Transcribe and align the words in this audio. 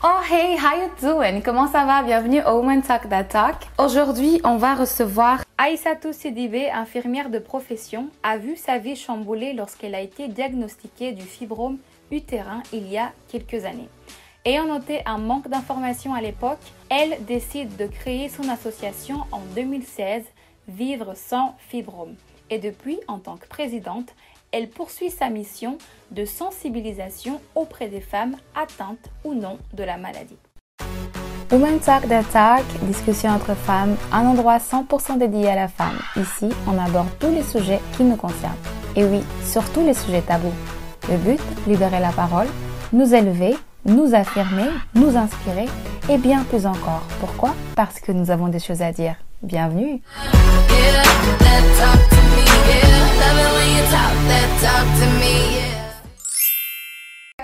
Oh 0.00 0.20
hey, 0.30 0.56
how 0.56 0.76
you 0.80 0.90
doing? 1.02 1.42
Comment 1.42 1.66
ça 1.66 1.84
va? 1.84 2.04
Bienvenue 2.04 2.40
au 2.46 2.60
Women 2.60 2.82
Talk 2.82 3.08
That 3.08 3.24
Talk. 3.24 3.56
Aujourd'hui, 3.78 4.40
on 4.44 4.56
va 4.56 4.76
recevoir 4.76 5.42
Aïssatou 5.58 6.12
Sidibé, 6.12 6.70
infirmière 6.70 7.30
de 7.30 7.40
profession, 7.40 8.08
a 8.22 8.38
vu 8.38 8.54
sa 8.54 8.78
vie 8.78 8.94
chamboulée 8.94 9.54
lorsqu'elle 9.54 9.96
a 9.96 10.00
été 10.00 10.28
diagnostiquée 10.28 11.10
du 11.10 11.22
fibrome 11.22 11.78
utérin 12.12 12.62
il 12.72 12.86
y 12.88 12.96
a 12.96 13.10
quelques 13.26 13.64
années. 13.64 13.88
Ayant 14.44 14.66
noté 14.66 15.02
un 15.04 15.18
manque 15.18 15.48
d'informations 15.48 16.14
à 16.14 16.20
l'époque, 16.20 16.62
elle 16.90 17.18
décide 17.24 17.76
de 17.76 17.88
créer 17.88 18.28
son 18.28 18.48
association 18.48 19.24
en 19.32 19.40
2016, 19.56 20.22
Vivre 20.68 21.14
sans 21.16 21.56
fibrome. 21.58 22.14
Et 22.50 22.58
depuis, 22.58 23.00
en 23.08 23.18
tant 23.18 23.36
que 23.36 23.48
présidente, 23.48 24.14
elle 24.52 24.68
poursuit 24.68 25.10
sa 25.10 25.28
mission 25.28 25.78
de 26.10 26.24
sensibilisation 26.24 27.40
auprès 27.54 27.88
des 27.88 28.00
femmes 28.00 28.36
atteintes 28.54 29.10
ou 29.24 29.34
non 29.34 29.58
de 29.74 29.84
la 29.84 29.96
maladie. 29.96 30.38
Women 31.50 31.80
Talk 31.80 32.06
That 32.08 32.24
Talk, 32.24 32.64
discussion 32.82 33.30
entre 33.30 33.54
femmes, 33.54 33.96
un 34.12 34.26
endroit 34.26 34.58
100% 34.58 35.16
dédié 35.18 35.48
à 35.48 35.54
la 35.54 35.68
femme. 35.68 35.98
Ici, 36.16 36.48
on 36.66 36.78
aborde 36.78 37.08
tous 37.18 37.30
les 37.30 37.42
sujets 37.42 37.80
qui 37.96 38.04
nous 38.04 38.16
concernent. 38.16 38.52
Et 38.96 39.04
oui, 39.04 39.20
surtout 39.44 39.80
les 39.80 39.94
sujets 39.94 40.20
tabous. 40.20 40.52
Le 41.08 41.16
but, 41.16 41.40
libérer 41.66 42.00
la 42.00 42.12
parole, 42.12 42.48
nous 42.92 43.14
élever, 43.14 43.56
nous 43.86 44.14
affirmer, 44.14 44.68
nous 44.94 45.16
inspirer 45.16 45.66
et 46.10 46.18
bien 46.18 46.44
plus 46.44 46.66
encore. 46.66 47.02
Pourquoi? 47.20 47.54
Parce 47.76 47.98
que 48.00 48.12
nous 48.12 48.30
avons 48.30 48.48
des 48.48 48.58
choses 48.60 48.82
à 48.82 48.92
dire. 48.92 49.16
Bienvenue 49.42 50.02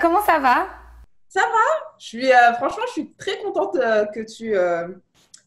Comment 0.01 0.21
ça 0.25 0.39
va? 0.39 0.67
Ça 1.29 1.39
va. 1.39 1.47
Je 1.97 2.05
suis, 2.05 2.31
euh, 2.33 2.53
franchement, 2.55 2.83
je 2.87 2.91
suis 2.91 3.11
très 3.13 3.37
contente 3.37 3.77
euh, 3.77 4.05
que 4.07 4.19
tu 4.19 4.57
euh, 4.57 4.89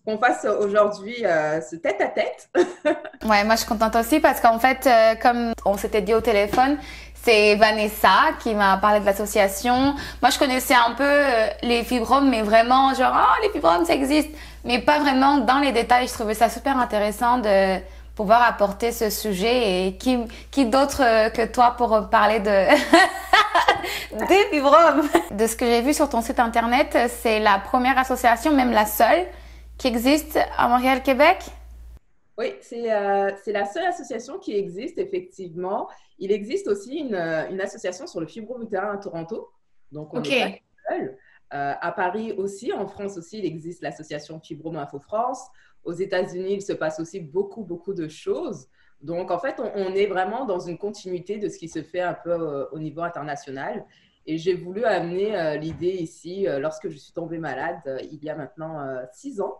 qu'on 0.06 0.16
fasse 0.16 0.46
aujourd'hui 0.46 1.16
ce 1.18 1.76
tête 1.76 2.00
à 2.00 2.06
tête. 2.06 2.48
ouais, 3.26 3.44
moi 3.44 3.54
je 3.54 3.58
suis 3.60 3.68
contente 3.68 3.94
aussi 3.96 4.20
parce 4.20 4.40
qu'en 4.40 4.58
fait, 4.58 4.88
comme 5.20 5.52
on 5.66 5.76
s'était 5.76 6.00
dit 6.00 6.14
au 6.14 6.22
téléphone, 6.22 6.78
c'est 7.14 7.56
Vanessa 7.56 8.32
qui 8.40 8.54
m'a 8.54 8.78
parlé 8.78 9.00
de 9.00 9.04
l'association. 9.04 9.94
Moi, 10.22 10.30
je 10.30 10.38
connaissais 10.38 10.74
un 10.74 10.92
peu 10.92 11.24
les 11.62 11.84
fibromes, 11.84 12.30
mais 12.30 12.40
vraiment 12.40 12.94
genre, 12.94 13.14
oh, 13.14 13.42
les 13.42 13.50
fibromes, 13.50 13.84
ça 13.84 13.92
existe. 13.92 14.30
Mais 14.68 14.82
pas 14.82 14.98
vraiment 14.98 15.38
dans 15.38 15.60
les 15.60 15.72
détails. 15.72 16.08
Je 16.08 16.12
trouvais 16.12 16.34
ça 16.34 16.50
super 16.50 16.76
intéressant 16.76 17.38
de 17.38 17.78
pouvoir 18.14 18.42
apporter 18.42 18.92
ce 18.92 19.08
sujet 19.08 19.86
et 19.86 19.96
qui, 19.96 20.18
qui 20.50 20.66
d'autre 20.66 21.02
euh, 21.02 21.30
que 21.30 21.46
toi 21.50 21.74
pour 21.78 22.10
parler 22.10 22.38
de 22.40 22.66
des 24.28 24.44
fibromes. 24.52 25.08
De 25.30 25.46
ce 25.46 25.56
que 25.56 25.64
j'ai 25.64 25.80
vu 25.80 25.94
sur 25.94 26.10
ton 26.10 26.20
site 26.20 26.38
internet, 26.38 26.98
c'est 27.08 27.40
la 27.40 27.58
première 27.58 27.96
association, 27.96 28.54
même 28.54 28.70
la 28.70 28.84
seule, 28.84 29.24
qui 29.78 29.86
existe 29.86 30.38
à 30.58 30.68
Montréal, 30.68 31.02
Québec. 31.02 31.38
Oui, 32.36 32.52
c'est 32.60 32.92
euh, 32.92 33.30
la 33.46 33.64
seule 33.64 33.86
association 33.86 34.38
qui 34.38 34.54
existe, 34.54 34.98
effectivement. 34.98 35.88
Il 36.18 36.30
existe 36.30 36.68
aussi 36.68 36.98
une, 36.98 37.14
euh, 37.14 37.48
une 37.48 37.62
association 37.62 38.06
sur 38.06 38.20
le 38.20 38.26
fibrome 38.26 38.64
utérin 38.64 38.92
à 38.92 38.98
Toronto. 38.98 39.48
Donc, 39.92 40.12
on 40.12 40.22
est 40.22 40.60
pas 40.86 40.94
seul. 41.50 41.76
à 41.80 41.92
Paris 41.92 42.32
aussi, 42.32 42.72
en 42.72 42.86
France 42.86 43.16
aussi, 43.18 43.38
il 43.38 43.44
existe 43.44 43.82
l'association 43.82 44.40
Fibrome 44.40 44.76
Info 44.76 44.98
France. 44.98 45.46
Aux 45.84 45.92
États-Unis, 45.92 46.54
il 46.54 46.62
se 46.62 46.72
passe 46.72 47.00
aussi 47.00 47.20
beaucoup, 47.20 47.64
beaucoup 47.64 47.94
de 47.94 48.08
choses. 48.08 48.68
Donc, 49.00 49.30
en 49.30 49.38
fait, 49.38 49.60
on, 49.60 49.94
est 49.94 50.06
vraiment 50.06 50.44
dans 50.44 50.58
une 50.58 50.76
continuité 50.76 51.38
de 51.38 51.48
ce 51.48 51.56
qui 51.56 51.68
se 51.68 51.82
fait 51.82 52.00
un 52.00 52.14
peu 52.14 52.32
euh, 52.32 52.64
au 52.72 52.78
niveau 52.78 53.02
international. 53.02 53.86
Et 54.26 54.38
j'ai 54.38 54.54
voulu 54.54 54.84
amener 54.84 55.36
euh, 55.36 55.56
l'idée 55.56 55.94
ici 55.94 56.48
euh, 56.48 56.58
lorsque 56.58 56.88
je 56.88 56.98
suis 56.98 57.12
tombée 57.12 57.38
malade 57.38 57.80
il 58.10 58.22
y 58.22 58.28
a 58.28 58.34
maintenant 58.34 58.84
six 59.12 59.40
ans. 59.40 59.58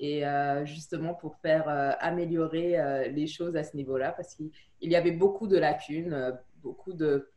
Et 0.00 0.24
justement 0.64 1.14
pour 1.14 1.36
faire 1.36 1.68
améliorer 2.00 3.08
les 3.12 3.28
choses 3.28 3.54
à 3.54 3.62
ce 3.62 3.76
niveau-là, 3.76 4.10
parce 4.10 4.34
qu'il 4.34 4.50
y 4.80 4.96
avait 4.96 5.12
beaucoup 5.12 5.46
de 5.46 5.56
lacunes, 5.56 6.36
beaucoup 6.60 6.92
de, 6.92 7.30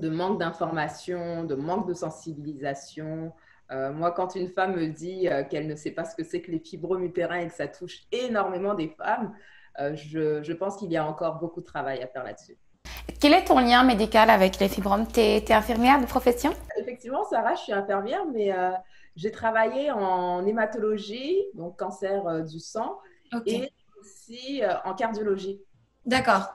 de 0.00 0.08
manque 0.08 0.38
d'information, 0.38 1.44
de 1.44 1.54
manque 1.54 1.86
de 1.86 1.94
sensibilisation, 1.94 3.32
euh, 3.72 3.92
moi, 3.92 4.10
quand 4.10 4.34
une 4.34 4.48
femme 4.48 4.74
me 4.74 4.86
dit 4.88 5.28
euh, 5.28 5.44
qu'elle 5.44 5.68
ne 5.68 5.76
sait 5.76 5.92
pas 5.92 6.04
ce 6.04 6.16
que 6.16 6.24
c'est 6.24 6.40
que 6.40 6.50
les 6.50 6.58
fibromes 6.58 7.04
utérins 7.04 7.38
et 7.38 7.46
que 7.46 7.54
ça 7.54 7.68
touche 7.68 8.00
énormément 8.10 8.74
des 8.74 8.88
femmes, 8.88 9.34
euh, 9.78 9.94
je, 9.94 10.52
pense 10.52 10.76
qu'il 10.76 10.90
y 10.90 10.96
a 10.96 11.06
encore 11.06 11.38
beaucoup 11.38 11.60
de 11.60 11.66
travail 11.66 12.02
à 12.02 12.08
faire 12.08 12.24
là-dessus. 12.24 12.56
Quel 13.20 13.32
est 13.32 13.44
ton 13.44 13.60
lien 13.60 13.84
médical 13.84 14.28
avec 14.30 14.58
les 14.58 14.68
fibromes? 14.68 15.06
Tu 15.06 15.20
es, 15.20 15.52
infirmière 15.52 16.00
de 16.00 16.06
profession? 16.06 16.52
Effectivement, 16.78 17.24
Sarah, 17.24 17.54
je 17.54 17.60
suis 17.60 17.72
infirmière, 17.72 18.24
mais 18.32 18.52
j'ai 19.14 19.30
travaillé 19.30 19.90
en 19.90 20.44
hématologie, 20.46 21.36
donc 21.54 21.78
cancer 21.78 22.42
du 22.44 22.58
sang, 22.58 22.98
et 23.46 23.70
aussi 24.00 24.62
en 24.84 24.94
cardiologie. 24.94 25.60
D'accord. 26.06 26.54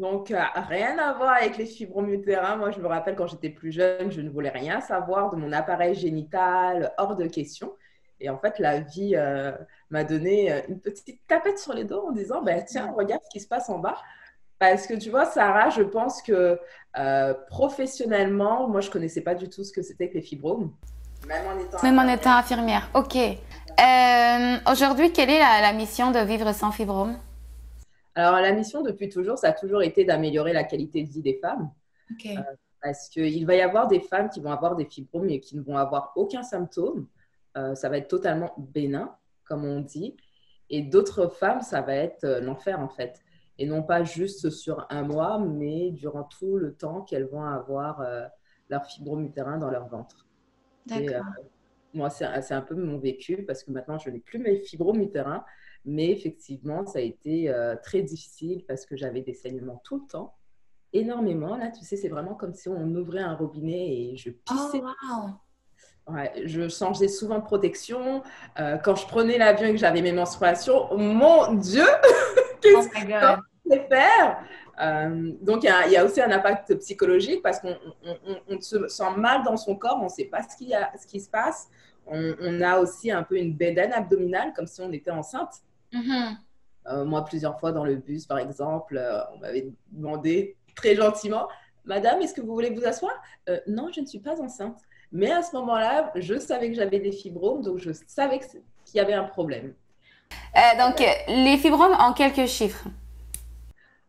Donc, 0.00 0.30
euh, 0.30 0.40
rien 0.66 0.96
à 0.98 1.12
voir 1.12 1.32
avec 1.32 1.58
les 1.58 1.66
fibromes 1.66 2.10
utérins. 2.10 2.56
Moi, 2.56 2.70
je 2.70 2.80
me 2.80 2.86
rappelle 2.86 3.14
quand 3.14 3.26
j'étais 3.26 3.50
plus 3.50 3.70
jeune, 3.70 4.10
je 4.10 4.22
ne 4.22 4.30
voulais 4.30 4.48
rien 4.48 4.80
savoir 4.80 5.28
de 5.28 5.36
mon 5.36 5.52
appareil 5.52 5.94
génital, 5.94 6.94
hors 6.96 7.16
de 7.16 7.26
question. 7.26 7.74
Et 8.18 8.30
en 8.30 8.38
fait, 8.38 8.58
la 8.58 8.80
vie 8.80 9.12
euh, 9.14 9.52
m'a 9.90 10.04
donné 10.04 10.50
euh, 10.50 10.60
une 10.68 10.80
petite 10.80 11.20
tapette 11.28 11.58
sur 11.58 11.74
les 11.74 11.84
dos 11.84 12.06
en 12.08 12.12
disant 12.12 12.40
bah, 12.40 12.62
Tiens, 12.62 12.94
regarde 12.96 13.20
ce 13.24 13.30
qui 13.30 13.40
se 13.40 13.46
passe 13.46 13.68
en 13.68 13.78
bas. 13.78 13.98
Parce 14.58 14.86
que 14.86 14.94
tu 14.94 15.10
vois, 15.10 15.26
Sarah, 15.26 15.68
je 15.68 15.82
pense 15.82 16.22
que 16.22 16.58
professionnellement, 17.48 18.68
moi, 18.68 18.80
je 18.80 18.88
ne 18.88 18.92
connaissais 18.92 19.22
pas 19.22 19.34
du 19.34 19.48
tout 19.50 19.64
ce 19.64 19.72
que 19.72 19.82
c'était 19.82 20.08
que 20.08 20.14
les 20.14 20.22
fibromes. 20.22 20.72
Même 21.26 21.44
en 21.46 21.58
étant, 21.58 21.82
Même 21.82 21.98
en 21.98 22.08
étant 22.08 22.36
infirmière. 22.36 22.90
Ok. 22.94 23.16
Aujourd'hui, 24.70 25.12
quelle 25.12 25.30
est 25.30 25.38
la 25.38 25.72
mission 25.72 26.10
de 26.10 26.18
vivre 26.20 26.52
sans 26.54 26.72
fibromes? 26.72 27.16
Alors, 28.14 28.40
la 28.40 28.52
mission 28.52 28.82
depuis 28.82 29.08
toujours, 29.08 29.38
ça 29.38 29.48
a 29.48 29.52
toujours 29.52 29.82
été 29.82 30.04
d'améliorer 30.04 30.52
la 30.52 30.64
qualité 30.64 31.02
de 31.02 31.08
vie 31.08 31.22
des 31.22 31.38
femmes. 31.40 31.70
Euh, 32.26 32.40
parce 32.82 33.08
qu'il 33.08 33.46
va 33.46 33.54
y 33.54 33.60
avoir 33.60 33.86
des 33.86 34.00
femmes 34.00 34.28
qui 34.30 34.40
vont 34.40 34.50
avoir 34.50 34.74
des 34.74 34.84
fibromes 34.84 35.28
et 35.28 35.40
qui 35.40 35.56
ne 35.56 35.62
vont 35.62 35.76
avoir 35.76 36.12
aucun 36.16 36.42
symptôme. 36.42 37.06
Euh, 37.56 37.74
ça 37.74 37.88
va 37.88 37.98
être 37.98 38.08
totalement 38.08 38.52
bénin, 38.58 39.14
comme 39.44 39.64
on 39.64 39.80
dit. 39.80 40.16
Et 40.70 40.82
d'autres 40.82 41.28
femmes, 41.28 41.60
ça 41.60 41.82
va 41.82 41.94
être 41.94 42.24
euh, 42.24 42.40
l'enfer, 42.40 42.80
en 42.80 42.88
fait. 42.88 43.22
Et 43.58 43.66
non 43.66 43.82
pas 43.82 44.02
juste 44.02 44.50
sur 44.50 44.86
un 44.90 45.02
mois, 45.02 45.38
mais 45.38 45.90
durant 45.90 46.24
tout 46.24 46.56
le 46.56 46.74
temps 46.74 47.02
qu'elles 47.02 47.26
vont 47.26 47.44
avoir 47.44 48.02
leur 48.70 48.86
fibrome 48.86 49.22
utérin 49.26 49.58
dans 49.58 49.68
leur 49.68 49.86
ventre. 49.86 50.26
D'accord. 50.86 51.26
moi, 51.92 52.08
c'est 52.08 52.54
un 52.54 52.62
peu 52.62 52.74
mon 52.74 52.98
vécu 52.98 53.44
parce 53.44 53.62
que 53.62 53.70
maintenant, 53.70 53.98
je 53.98 54.08
n'ai 54.08 54.20
plus 54.20 54.38
mes 54.38 54.60
fibromes 54.60 55.02
utérins. 55.02 55.44
Mais 55.84 56.10
effectivement, 56.10 56.86
ça 56.86 56.98
a 56.98 57.02
été 57.02 57.48
euh, 57.48 57.74
très 57.82 58.02
difficile 58.02 58.64
parce 58.68 58.84
que 58.84 58.96
j'avais 58.96 59.22
des 59.22 59.34
saignements 59.34 59.80
tout 59.84 59.96
le 59.96 60.06
temps, 60.06 60.34
énormément. 60.92 61.56
Là, 61.56 61.70
tu 61.70 61.84
sais, 61.84 61.96
c'est 61.96 62.08
vraiment 62.08 62.34
comme 62.34 62.54
si 62.54 62.68
on 62.68 62.94
ouvrait 62.94 63.22
un 63.22 63.34
robinet 63.34 63.88
et 63.88 64.16
je 64.16 64.30
pissais. 64.30 64.82
Oh, 65.10 66.12
ouais, 66.12 66.32
je 66.44 66.68
changeais 66.68 67.08
souvent 67.08 67.38
de 67.38 67.44
protection. 67.44 68.22
Euh, 68.58 68.76
quand 68.78 68.94
je 68.94 69.06
prenais 69.06 69.38
l'avion 69.38 69.68
et 69.68 69.72
que 69.72 69.78
j'avais 69.78 70.02
mes 70.02 70.12
menstruations, 70.12 70.96
mon 70.98 71.54
Dieu, 71.54 71.86
qu'est-ce 72.60 72.88
oh 72.88 72.92
que 72.92 73.74
je 73.74 73.80
faire? 73.88 74.44
Euh, 74.80 75.32
donc, 75.42 75.62
il 75.62 75.92
y, 75.92 75.96
a 75.96 76.04
aussi 76.04 76.20
un 76.20 76.30
impact 76.30 76.74
psychologique 76.76 77.42
parce 77.42 77.60
qu'on 77.60 77.76
se 78.60 78.88
sent 78.88 79.16
mal 79.16 79.42
dans 79.42 79.56
son 79.56 79.76
corps, 79.76 79.98
on 80.00 80.04
ne 80.04 80.08
sait 80.08 80.24
pas 80.24 80.42
ce, 80.42 80.56
qui 80.56 80.74
a, 80.74 80.90
ce 80.98 81.06
qui 81.06 81.20
se 81.20 81.28
passe. 81.28 81.68
On, 82.06 82.34
on, 82.40 82.60
a 82.62 82.78
aussi 82.78 83.10
un 83.10 83.22
peu 83.22 83.36
une 83.36 83.54
bédaine 83.54 83.92
abdominale, 83.92 84.52
comme 84.54 84.66
si 84.66 84.80
on 84.80 84.90
était 84.90 85.10
enceinte. 85.10 85.62
Mm-hmm. 85.92 86.36
Euh, 86.86 87.04
moi, 87.04 87.24
plusieurs 87.24 87.58
fois 87.60 87.72
dans 87.72 87.84
le 87.84 87.96
bus, 87.96 88.26
par 88.26 88.38
exemple, 88.38 88.96
euh, 88.96 89.20
on 89.34 89.38
m'avait 89.38 89.70
demandé 89.92 90.56
très 90.74 90.94
gentiment, 90.94 91.48
Madame, 91.84 92.20
est-ce 92.20 92.34
que 92.34 92.40
vous 92.40 92.52
voulez 92.52 92.70
vous 92.70 92.84
asseoir? 92.84 93.12
Euh, 93.48 93.58
Non, 93.66 93.88
je 93.92 94.00
ne 94.00 94.06
suis 94.06 94.18
pas 94.18 94.40
enceinte. 94.40 94.78
Mais 95.12 95.30
à 95.30 95.42
ce 95.42 95.54
moment-là, 95.56 96.12
je 96.14 96.38
savais 96.38 96.68
que 96.68 96.76
j'avais 96.76 97.00
des 97.00 97.12
fibromes, 97.12 97.62
donc 97.62 97.78
je 97.78 97.90
savais 98.06 98.38
qu'il 98.38 98.60
y 98.94 99.00
avait 99.00 99.14
un 99.14 99.24
problème. 99.24 99.74
donc, 100.78 101.02
les 101.26 101.56
fibromes 101.56 101.96
en 101.98 102.12
quelques 102.12 102.46
chiffres 102.46 102.86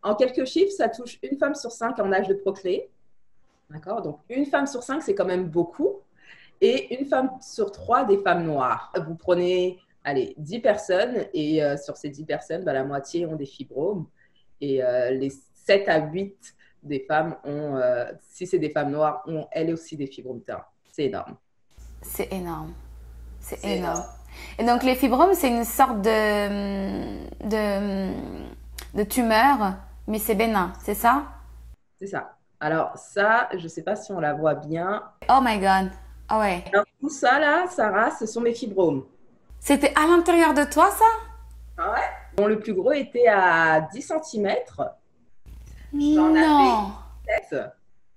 En 0.04 0.14
quelques 0.14 0.46
chiffres, 0.46 0.72
ça 0.72 0.90
touche 0.90 1.18
une 1.24 1.38
femme 1.40 1.56
sur 1.56 1.72
cinq 1.72 1.98
en 2.00 2.12
âge 2.12 2.28
de 2.28 2.36
procréer. 2.36 2.90
D'accord? 3.72 4.02
Donc, 4.04 4.20
une 4.30 4.46
femme 4.46 4.68
sur 4.68 4.84
cinq, 4.84 5.02
c'est 5.02 5.16
quand 5.16 5.26
même 5.26 5.46
beaucoup. 5.46 6.02
Et 6.60 7.00
une 7.00 7.08
femme 7.08 7.32
sur 7.42 7.72
trois 7.72 8.04
des 8.04 8.20
femmes 8.20 8.46
noires. 8.46 8.94
Vous 9.08 9.16
prenez 9.16 9.80
allez, 10.04 10.34
10 10.38 10.60
personnes 10.60 11.26
et 11.34 11.64
euh, 11.64 11.78
sur 11.78 11.98
ces 11.98 12.10
10 12.10 12.26
personnes, 12.26 12.64
bah, 12.64 12.74
la 12.74 12.84
moitié 12.84 13.26
ont 13.26 13.36
des 13.36 13.46
fibromes 13.46 14.08
et 14.60 14.84
euh, 14.84 15.12
les 15.12 15.32
7 15.66 15.88
à 15.90 16.00
8 16.08 16.56
des 16.84 17.06
femmes 17.08 17.36
ont, 17.44 17.78
euh, 17.78 18.06
si 18.30 18.48
c'est 18.48 18.60
des 18.60 18.70
femmes 18.70 18.92
noires, 18.92 19.24
ont 19.28 19.48
elles 19.52 19.72
aussi 19.72 19.96
des 19.98 20.08
fibromes 20.08 20.42
C'est 20.92 21.06
énorme. 21.06 21.36
C'est 22.02 22.32
énorme. 22.34 22.74
C'est 23.40 23.64
énorme. 23.64 24.04
Et 24.58 24.66
donc 24.66 24.84
les 24.84 24.96
fibromes, 24.96 25.34
c'est 25.34 25.50
une 25.50 25.66
sorte 25.66 26.02
de, 26.02 27.48
de, 27.48 28.12
de 28.96 29.04
tumeur, 29.04 29.76
mais 30.08 30.20
c'est 30.20 30.36
bénin, 30.36 30.74
c'est 30.84 30.94
ça? 30.94 31.26
C'est 32.00 32.08
ça. 32.08 32.38
Alors 32.60 32.96
ça, 32.96 33.50
je 33.54 33.64
ne 33.64 33.68
sais 33.68 33.84
pas 33.84 33.96
si 33.96 34.12
on 34.12 34.20
la 34.20 34.34
voit 34.34 34.56
bien. 34.56 35.04
Oh 35.30 35.40
my 35.42 35.60
god. 35.60 35.92
Ah 36.30 36.40
ouais. 36.40 36.64
Alors, 36.72 36.86
tout 37.00 37.10
ça 37.10 37.40
là, 37.40 37.68
Sarah, 37.68 38.12
ce 38.12 38.26
sont 38.26 38.40
mes 38.40 38.54
fibromes. 38.54 39.04
C'était 39.62 39.94
à 39.96 40.08
l'intérieur 40.08 40.56
de 40.56 40.64
toi, 40.64 40.90
ça? 40.90 41.06
Ah 41.78 41.92
ouais? 41.92 42.00
Bon, 42.36 42.48
le 42.48 42.60
plus 42.60 42.74
gros 42.74 42.92
était 42.94 43.28
à 43.28 43.82
10 43.94 44.12
cm. 44.24 44.56
Non. 45.94 46.94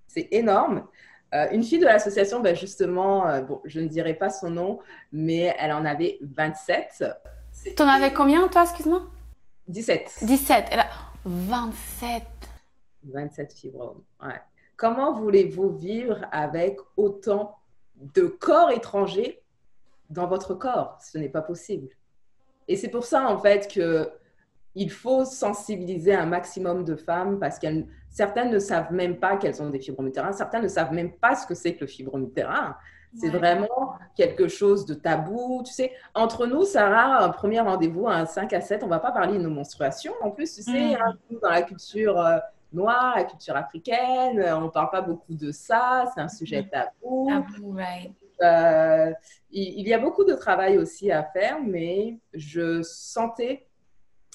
C'est 0.09 0.29
énorme. 0.31 0.87
Euh, 1.35 1.47
une 1.51 1.63
fille 1.63 1.79
de 1.79 1.85
l'association, 1.85 2.41
ben 2.41 2.57
justement, 2.57 3.29
euh, 3.29 3.43
bon, 3.43 3.61
je 3.67 3.81
ne 3.81 3.89
dirai 3.89 4.15
pas 4.15 4.31
son 4.31 4.51
nom, 4.51 4.79
mais 5.13 5.55
elle 5.59 5.73
en 5.73 5.85
avait 5.85 6.19
27. 6.23 7.05
T'en 7.77 7.89
avais 7.89 8.13
combien, 8.15 8.49
toi, 8.49 8.63
excuse-moi? 8.63 9.03
17. 9.69 10.21
17. 10.23 10.67
Elle 10.71 10.81
a 10.81 10.87
27. 11.27 12.23
27 13.13 13.53
fibromes. 13.53 14.03
Ouais. 14.23 14.41
Comment 14.77 15.13
voulez-vous 15.13 15.77
vivre 15.77 16.25
avec 16.33 16.79
autant 16.97 17.59
de 17.97 18.23
corps 18.23 18.71
étrangers 18.71 19.44
dans 20.11 20.27
votre 20.27 20.55
corps 20.55 20.99
Ce 21.01 21.19
n'est 21.19 21.29
pas 21.29 21.43
possible. 21.43 21.89
Et 22.69 22.77
c'est 22.77 22.89
pour 22.89 23.05
ça, 23.05 23.29
en 23.29 23.39
fait, 23.39 23.73
que 23.73 24.11
il 24.75 24.91
faut 24.91 25.25
sensibiliser 25.25 26.15
un 26.15 26.27
maximum 26.27 26.85
de 26.85 26.97
femmes 26.97 27.39
parce 27.39 27.59
que 27.59 27.67
certaines 28.11 28.51
ne 28.51 28.59
savent 28.59 28.93
même 28.93 29.19
pas 29.19 29.37
qu'elles 29.37 29.63
ont 29.63 29.71
des 29.71 29.79
fibromes 29.79 30.09
utérins, 30.09 30.33
certaines 30.33 30.63
ne 30.63 30.69
savent 30.69 30.93
même 30.93 31.13
pas 31.13 31.37
ce 31.37 31.47
que 31.47 31.55
c'est 31.55 31.75
que 31.75 31.83
le 31.83 31.87
fibrome 31.87 32.25
utérin. 32.25 32.77
C'est 33.17 33.29
vraiment 33.29 33.95
quelque 34.17 34.49
chose 34.49 34.87
de 34.87 34.95
tabou. 34.95 35.63
Tu 35.65 35.73
sais, 35.73 35.93
entre 36.15 36.49
nous, 36.49 36.65
Sarah, 36.65 37.23
un 37.23 37.29
premier 37.29 37.61
rendez-vous 37.61 38.09
à 38.09 38.17
un 38.17 38.27
5 38.27 38.53
à 38.53 38.61
7, 38.61 38.83
on 38.83 38.89
va 38.89 38.99
pas 38.99 39.13
parler 39.13 39.39
de 39.39 39.43
nos 39.45 39.51
menstruations. 39.51 40.15
En 40.21 40.33
plus, 40.33 40.53
tu 40.53 40.63
sais, 40.63 40.97
mm. 40.97 41.39
dans 41.41 41.51
la 41.51 41.63
culture 41.63 42.19
euh, 42.19 42.39
noire, 42.73 43.15
la 43.15 43.23
culture 43.23 43.55
africaine, 43.55 44.45
on 44.57 44.63
ne 44.63 44.69
parle 44.69 44.91
pas 44.91 45.01
beaucoup 45.01 45.35
de 45.35 45.53
ça. 45.53 46.07
C'est 46.13 46.23
un 46.23 46.29
sujet 46.29 46.63
mm. 46.63 46.69
tabou. 46.71 47.29
Tabou, 47.29 47.71
right. 47.71 48.13
Euh, 48.43 49.13
il, 49.51 49.87
y 49.87 49.95
a 49.95 49.99
beaucoup 49.99 50.25
de 50.25 50.35
travail 50.35 50.79
aussi 50.79 51.11
à 51.11 51.23
faire, 51.23 51.59
mais 51.63 52.19
je 52.33 52.83
sentais 52.83 53.67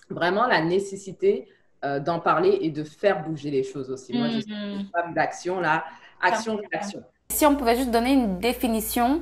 vraiment 0.09 0.47
la 0.47 0.61
nécessité 0.61 1.47
euh, 1.83 1.99
d'en 1.99 2.19
parler 2.19 2.57
et 2.61 2.71
de 2.71 2.83
faire 2.83 3.23
bouger 3.23 3.51
les 3.51 3.63
choses 3.63 3.89
aussi. 3.89 4.17
Moi, 4.17 4.29
je 4.29 4.39
suis 4.39 4.51
une 4.51 4.81
mm-hmm. 4.81 4.91
femme 4.91 5.13
d'action, 5.13 5.59
là, 5.59 5.85
action, 6.21 6.59
action. 6.71 7.03
Si 7.29 7.45
on 7.45 7.55
pouvait 7.55 7.75
juste 7.75 7.91
donner 7.91 8.13
une 8.13 8.39
définition, 8.39 9.21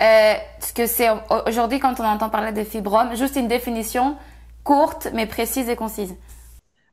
euh, 0.00 0.34
ce 0.60 0.72
que 0.72 0.86
c'est 0.86 1.08
aujourd'hui 1.46 1.80
quand 1.80 1.98
on 1.98 2.04
entend 2.04 2.30
parler 2.30 2.52
de 2.52 2.62
fibromes, 2.62 3.16
juste 3.16 3.36
une 3.36 3.48
définition 3.48 4.16
courte 4.62 5.08
mais 5.12 5.26
précise 5.26 5.68
et 5.68 5.76
concise. 5.76 6.14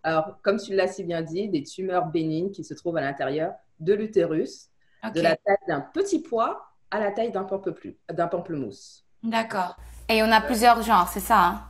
Alors, 0.02 0.38
comme 0.42 0.58
tu 0.58 0.74
l'as 0.74 0.88
si 0.88 1.04
bien 1.04 1.22
dit, 1.22 1.50
des 1.50 1.64
tumeurs 1.64 2.06
bénignes 2.08 2.52
qui 2.52 2.64
se 2.64 2.74
trouvent 2.74 2.98
à 2.98 3.02
l'intérieur 3.02 3.54
de 3.80 3.94
l'utérus, 3.94 4.70
de 5.14 5.22
la 5.22 5.36
taille 5.36 5.58
d'un 5.68 5.82
petit 5.82 6.22
pois 6.22 6.75
à 6.96 7.00
la 7.00 7.12
taille 7.12 7.32
d'un 7.32 8.28
pamplemousse. 8.28 9.06
D'accord. 9.24 9.76
Et 10.10 10.22
on 10.22 10.32
a 10.32 10.42
plusieurs 10.42 10.82
genres, 10.82 11.08
c'est 11.08 11.20
ça 11.20 11.40
hein? 11.40 11.62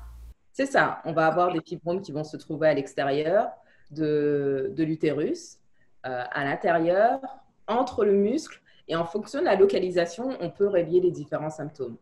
C'est 0.53 0.65
ça. 0.65 1.01
On 1.03 1.11
va 1.11 1.27
avoir 1.27 1.51
des 1.51 1.59
fibromes 1.59 2.01
qui 2.01 2.13
vont 2.13 2.23
se 2.23 2.37
trouver 2.37 2.69
à 2.69 2.73
l'extérieur 2.73 3.49
de, 3.91 4.73
l'utérus, 4.77 5.57
euh, 6.05 6.23
à 6.31 6.45
l'intérieur, 6.45 7.19
entre 7.67 8.05
le 8.05 8.13
muscle. 8.13 8.61
Et 8.87 8.95
en 8.95 9.03
fonction 9.05 9.39
de 9.39 9.45
la 9.45 9.55
localisation, 9.55 10.29
on 10.39 10.49
peut 10.49 10.67
régler 10.67 11.01
les 11.01 11.11
différents 11.11 11.49
symptômes. 11.49 11.97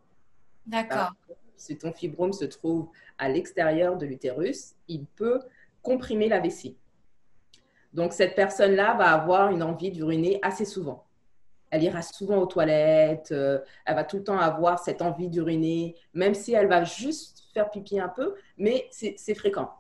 D'accord. 0.67 1.13
si 1.57 1.77
ton 1.77 1.91
fibrome 1.91 2.31
se 2.31 2.45
trouve 2.45 2.89
à 3.17 3.27
l'extérieur 3.27 3.97
de 3.97 4.05
l'utérus, 4.05 4.75
il 4.87 5.05
peut 5.05 5.39
comprimer 5.81 6.29
la 6.29 6.39
vessie. 6.39 6.77
Donc, 7.93 8.13
cette 8.13 8.35
personne-là 8.35 8.93
va 8.95 9.13
avoir 9.13 9.49
une 9.49 9.63
envie 9.63 9.91
d'uriner 9.91 10.39
assez 10.43 10.65
souvent. 10.65 11.05
Elle 11.73 11.81
ira 11.81 12.03
souvent 12.03 12.37
aux 12.37 12.45
toilettes, 12.45 13.31
euh, 13.31 13.57
elle 13.83 13.95
va 13.95 14.03
tout 14.03 14.17
le 14.17 14.23
temps 14.23 14.37
avoir 14.37 14.77
cette 14.77 15.01
envie 15.01 15.27
d'uriner, 15.27 15.95
même 16.13 16.35
si 16.35 16.53
elle 16.53 16.67
va 16.67 16.83
juste 16.83 17.45
faire 17.51 17.71
pipi 17.71 17.99
un 17.99 18.09
peu, 18.09 18.35
mais 18.59 18.87
c'est 18.91 19.33
fréquent. 19.33 19.71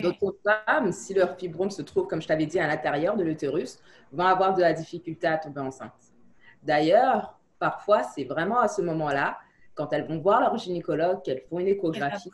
D'autres 0.00 0.38
femmes, 0.42 0.92
si 0.92 1.12
leur 1.12 1.36
fibrome 1.36 1.70
se 1.70 1.82
trouve, 1.82 2.06
comme 2.06 2.22
je 2.22 2.26
t'avais 2.26 2.46
dit, 2.46 2.58
à 2.58 2.66
l'intérieur 2.66 3.18
de 3.18 3.22
l'utérus, 3.22 3.80
vont 4.12 4.24
avoir 4.24 4.54
de 4.54 4.62
la 4.62 4.72
difficulté 4.72 5.26
à 5.26 5.36
tomber 5.36 5.60
enceinte. 5.60 5.92
D'ailleurs, 6.62 7.38
parfois, 7.58 8.02
c'est 8.02 8.24
vraiment 8.24 8.60
à 8.60 8.68
ce 8.68 8.80
moment-là, 8.80 9.36
quand 9.74 9.92
elles 9.92 10.06
vont 10.06 10.20
voir 10.20 10.40
leur 10.40 10.56
gynécologue, 10.56 11.20
qu'elles 11.22 11.42
font 11.50 11.58
une 11.58 11.68
échographie, 11.68 12.30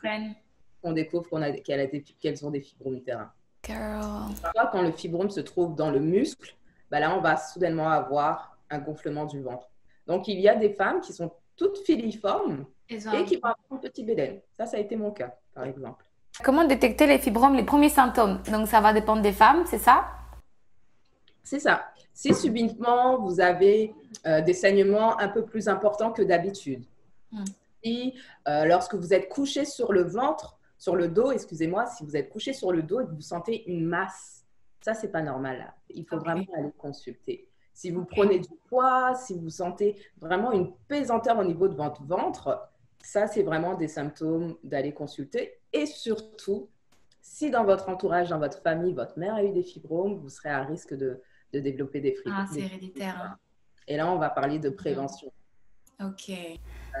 qu'on 0.81 0.93
découvre 0.93 1.27
qu'elles 1.61 2.45
ont 2.45 2.51
des 2.51 2.61
fibromes 2.61 2.95
utérins. 2.95 3.33
Parfois, 4.41 4.69
quand 4.71 4.81
le 4.81 4.93
fibrome 4.93 5.29
se 5.29 5.41
trouve 5.41 5.75
dans 5.75 5.91
le 5.91 5.99
muscle, 5.99 6.55
bah 6.89 7.01
là, 7.01 7.13
on 7.17 7.21
va 7.21 7.35
soudainement 7.35 7.89
avoir 7.89 8.50
un 8.71 8.79
gonflement 8.79 9.25
du 9.25 9.41
ventre. 9.41 9.69
Donc, 10.07 10.27
il 10.27 10.39
y 10.39 10.49
a 10.49 10.55
des 10.55 10.71
femmes 10.71 11.01
qui 11.01 11.13
sont 11.13 11.31
toutes 11.55 11.77
filiformes, 11.85 12.65
et 12.89 12.97
qui 13.25 13.35
vont 13.35 13.43
avoir 13.43 13.57
un 13.71 13.77
petit 13.77 14.03
bédel. 14.03 14.41
Ça, 14.57 14.65
ça 14.65 14.77
a 14.77 14.79
été 14.79 14.95
mon 14.95 15.11
cas, 15.11 15.35
par 15.53 15.65
exemple. 15.65 16.03
Comment 16.43 16.65
détecter 16.65 17.05
les 17.07 17.19
fibromes, 17.19 17.55
les 17.55 17.63
premiers 17.63 17.89
symptômes? 17.89 18.41
Donc, 18.51 18.67
ça 18.67 18.81
va 18.81 18.93
dépendre 18.93 19.21
des 19.21 19.31
femmes, 19.31 19.63
c'est 19.65 19.77
ça? 19.77 20.05
C'est 21.43 21.59
ça. 21.59 21.85
Si 22.13 22.33
subitement, 22.33 23.19
vous 23.19 23.39
avez 23.39 23.93
euh, 24.25 24.41
des 24.41 24.53
saignements 24.53 25.19
un 25.19 25.27
peu 25.27 25.45
plus 25.45 25.67
importants 25.67 26.11
que 26.11 26.21
d'habitude, 26.21 26.83
hmm. 27.31 27.43
si 27.83 28.15
euh, 28.47 28.65
lorsque 28.65 28.95
vous 28.95 29.13
êtes 29.13 29.29
couché 29.29 29.65
sur 29.65 29.93
le 29.93 30.03
ventre, 30.03 30.57
sur 30.77 30.95
le 30.95 31.07
dos, 31.07 31.31
excusez-moi, 31.31 31.85
si 31.85 32.03
vous 32.03 32.15
êtes 32.15 32.29
couché 32.29 32.53
sur 32.53 32.71
le 32.71 32.81
dos 32.81 33.01
et 33.01 33.05
que 33.05 33.11
vous 33.11 33.21
sentez 33.21 33.69
une 33.69 33.85
masse, 33.85 34.43
ça, 34.81 34.93
c'est 34.93 35.11
pas 35.11 35.21
normal. 35.21 35.73
Il 35.89 36.05
faut 36.05 36.17
vraiment 36.17 36.45
aller 36.57 36.71
consulter. 36.77 37.47
Si 37.73 37.89
vous 37.89 38.05
prenez 38.05 38.39
du 38.39 38.49
poids, 38.69 39.15
si 39.15 39.37
vous 39.37 39.49
sentez 39.49 39.95
vraiment 40.19 40.51
une 40.51 40.71
pesanteur 40.87 41.39
au 41.39 41.43
niveau 41.43 41.67
de 41.67 41.75
votre 41.75 42.03
ventre, 42.03 42.69
ça, 43.03 43.27
c'est 43.27 43.43
vraiment 43.43 43.73
des 43.75 43.87
symptômes 43.87 44.55
d'aller 44.63 44.93
consulter. 44.93 45.59
Et 45.73 45.85
surtout, 45.85 46.69
si 47.21 47.49
dans 47.49 47.63
votre 47.63 47.89
entourage, 47.89 48.29
dans 48.29 48.39
votre 48.39 48.61
famille, 48.61 48.93
votre 48.93 49.17
mère 49.17 49.35
a 49.35 49.43
eu 49.43 49.51
des 49.51 49.63
fibromes, 49.63 50.15
vous 50.15 50.29
serez 50.29 50.49
à 50.49 50.63
risque 50.63 50.93
de, 50.93 51.21
développer 51.53 52.01
des 52.01 52.13
fibromes. 52.13 52.45
Ah, 52.47 52.49
c'est 52.51 52.61
héréditaire. 52.61 53.19
Hein. 53.21 53.37
Et 53.87 53.97
là, 53.97 54.11
on 54.11 54.17
va 54.17 54.29
parler 54.29 54.59
de 54.59 54.69
prévention. 54.69 55.31
Ok. 56.03 56.31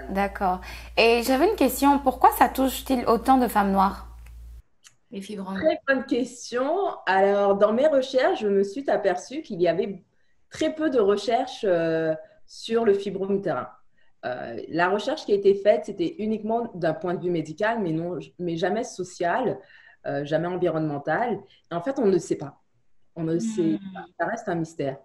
D'accord. 0.09 0.61
Et 0.97 1.21
j'avais 1.23 1.49
une 1.49 1.55
question. 1.55 1.99
Pourquoi 1.99 2.31
ça 2.31 2.49
touche-t-il 2.49 3.05
autant 3.07 3.37
de 3.37 3.47
femmes 3.47 3.71
noires? 3.71 4.07
Les 5.11 5.21
fibromes 5.21 5.55
Très 5.55 5.79
bonne 5.87 6.05
question. 6.05 6.95
Alors, 7.05 7.57
dans 7.57 7.73
mes 7.73 7.87
recherches, 7.87 8.41
je 8.41 8.47
me 8.47 8.63
suis 8.63 8.89
aperçue 8.89 9.41
qu'il 9.41 9.61
y 9.61 9.67
avait 9.67 10.03
très 10.51 10.75
peu 10.75 10.89
de 10.89 10.99
recherches 10.99 11.65
euh, 11.67 12.13
sur 12.45 12.85
le 12.85 12.93
fibrome 12.93 13.37
utérin. 13.37 13.69
Euh, 14.23 14.61
la 14.69 14.89
recherche 14.89 15.25
qui 15.25 15.31
a 15.31 15.35
été 15.35 15.55
faite, 15.55 15.85
c'était 15.85 16.15
uniquement 16.19 16.69
d'un 16.75 16.93
point 16.93 17.15
de 17.15 17.23
vue 17.23 17.31
médical, 17.31 17.79
mais, 17.81 17.91
non, 17.91 18.19
mais 18.37 18.55
jamais 18.55 18.83
social, 18.83 19.57
euh, 20.05 20.23
jamais 20.25 20.47
environnemental. 20.47 21.39
en 21.71 21.81
fait, 21.81 21.97
on 21.97 22.05
ne 22.05 22.19
sait 22.19 22.35
pas. 22.35 22.61
On 23.15 23.23
ne 23.23 23.39
sait 23.39 23.61
hmm. 23.63 23.93
pas. 23.93 24.05
Ça 24.19 24.25
reste 24.27 24.49
un 24.49 24.55
mystère. 24.55 24.97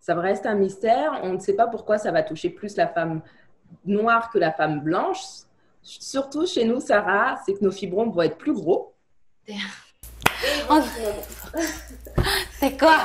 Ça 0.00 0.14
reste 0.14 0.46
un 0.46 0.54
mystère. 0.54 1.20
On 1.22 1.34
ne 1.34 1.38
sait 1.38 1.54
pas 1.54 1.66
pourquoi 1.66 1.98
ça 1.98 2.10
va 2.10 2.22
toucher 2.22 2.48
plus 2.50 2.76
la 2.76 2.88
femme 2.88 3.22
noire 3.84 4.30
que 4.30 4.38
la 4.38 4.52
femme 4.52 4.80
blanche. 4.80 5.20
Surtout 5.82 6.46
chez 6.46 6.64
nous, 6.64 6.80
Sarah, 6.80 7.40
c'est 7.44 7.54
que 7.54 7.64
nos 7.64 7.70
fibromes 7.70 8.10
vont 8.10 8.22
être 8.22 8.38
plus 8.38 8.52
gros. 8.52 8.94
C'est 12.58 12.78
quoi? 12.78 12.98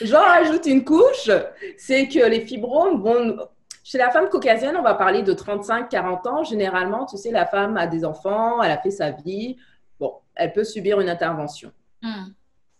J'en 0.00 0.20
rajoute 0.20 0.66
une 0.66 0.84
couche, 0.84 1.30
c'est 1.76 2.08
que 2.08 2.26
les 2.26 2.40
fibromes 2.40 3.02
vont 3.02 3.36
chez 3.84 3.98
la 3.98 4.10
femme 4.10 4.30
caucasienne, 4.30 4.76
on 4.78 4.82
va 4.82 4.94
parler 4.94 5.22
de 5.22 5.34
35-40 5.34 6.28
ans. 6.28 6.42
Généralement, 6.42 7.04
tu 7.04 7.18
sais, 7.18 7.30
la 7.30 7.44
femme 7.44 7.76
a 7.76 7.86
des 7.86 8.06
enfants, 8.06 8.62
elle 8.62 8.70
a 8.70 8.78
fait 8.78 8.90
sa 8.90 9.10
vie. 9.10 9.58
Bon, 10.00 10.14
elle 10.34 10.54
peut 10.54 10.64
subir 10.64 11.00
une 11.00 11.10
intervention. 11.10 11.70
Hmm. 12.00 12.30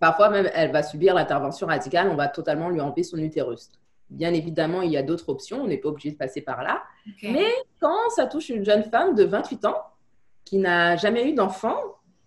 Parfois 0.01 0.31
même, 0.31 0.51
elle 0.55 0.73
va 0.73 0.83
subir 0.83 1.15
l'intervention 1.15 1.67
radicale, 1.67 2.09
on 2.09 2.17
va 2.17 2.29
totalement 2.29 2.71
lui 2.71 2.81
enlever 2.81 3.03
son 3.03 3.19
utérus. 3.19 3.71
Bien 4.09 4.33
évidemment, 4.33 4.81
il 4.81 4.91
y 4.91 4.97
a 4.97 5.03
d'autres 5.03 5.29
options, 5.29 5.63
on 5.63 5.67
n'est 5.67 5.77
pas 5.79 5.91
obligé 5.91 6.11
de 6.11 6.17
passer 6.17 6.41
par 6.41 6.63
là. 6.63 6.83
Mais 7.23 7.53
quand 7.81 8.11
ça 8.17 8.27
touche 8.27 8.49
une 8.49 8.65
jeune 8.65 8.85
femme 8.85 9.15
de 9.15 9.25
28 9.25 9.65
ans 9.67 9.83
qui 10.45 10.59
n'a 10.59 10.97
jamais 10.97 11.29
eu 11.29 11.35
d'enfant, 11.35 11.77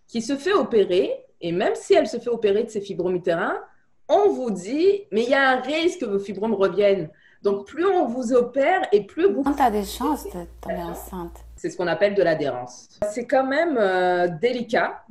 qui 0.07 0.21
se 0.21 0.35
fait 0.35 0.53
opérer, 0.53 1.25
et 1.41 1.51
même 1.51 1.75
si 1.75 1.93
elle 1.93 2.07
se 2.07 2.17
fait 2.17 2.29
opérer 2.29 2.63
de 2.63 2.69
ses 2.69 2.81
fibromes 2.81 3.15
utérins, 3.15 3.59
on 4.09 4.29
vous 4.29 4.51
dit, 4.51 5.03
mais 5.11 5.23
il 5.23 5.29
y 5.29 5.33
a 5.33 5.49
un 5.49 5.61
risque 5.61 5.99
que 5.99 6.05
vos 6.05 6.19
fibromes 6.19 6.53
reviennent. 6.53 7.09
Donc, 7.43 7.67
plus 7.67 7.85
on 7.85 8.07
vous 8.07 8.33
opère 8.33 8.87
et 8.91 9.05
plus 9.05 9.31
vous... 9.31 9.43
tu 9.43 9.61
as 9.61 9.71
des 9.71 9.85
chances 9.85 10.25
de 10.25 10.45
tomber 10.61 10.81
enceinte. 10.81 11.45
C'est 11.55 11.69
ce 11.69 11.77
qu'on 11.77 11.87
appelle 11.87 12.15
de 12.15 12.23
l'adhérence. 12.23 12.99
C'est 13.11 13.25
quand 13.25 13.45
même 13.45 13.77
euh, 13.77 14.27
délicat 14.41 15.03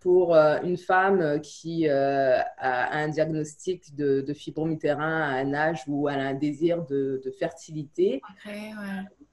pour 0.00 0.34
euh, 0.34 0.58
une 0.62 0.76
femme 0.76 1.40
qui 1.40 1.88
euh, 1.88 2.38
a 2.58 2.96
un 2.96 3.08
diagnostic 3.08 3.94
de, 3.94 4.20
de 4.20 4.34
fibrome 4.34 4.72
utérin 4.72 5.22
à 5.22 5.36
un 5.36 5.54
âge 5.54 5.84
où 5.86 6.08
elle 6.08 6.20
a 6.20 6.26
un 6.28 6.34
désir 6.34 6.82
de, 6.82 7.22
fertilité. 7.38 8.20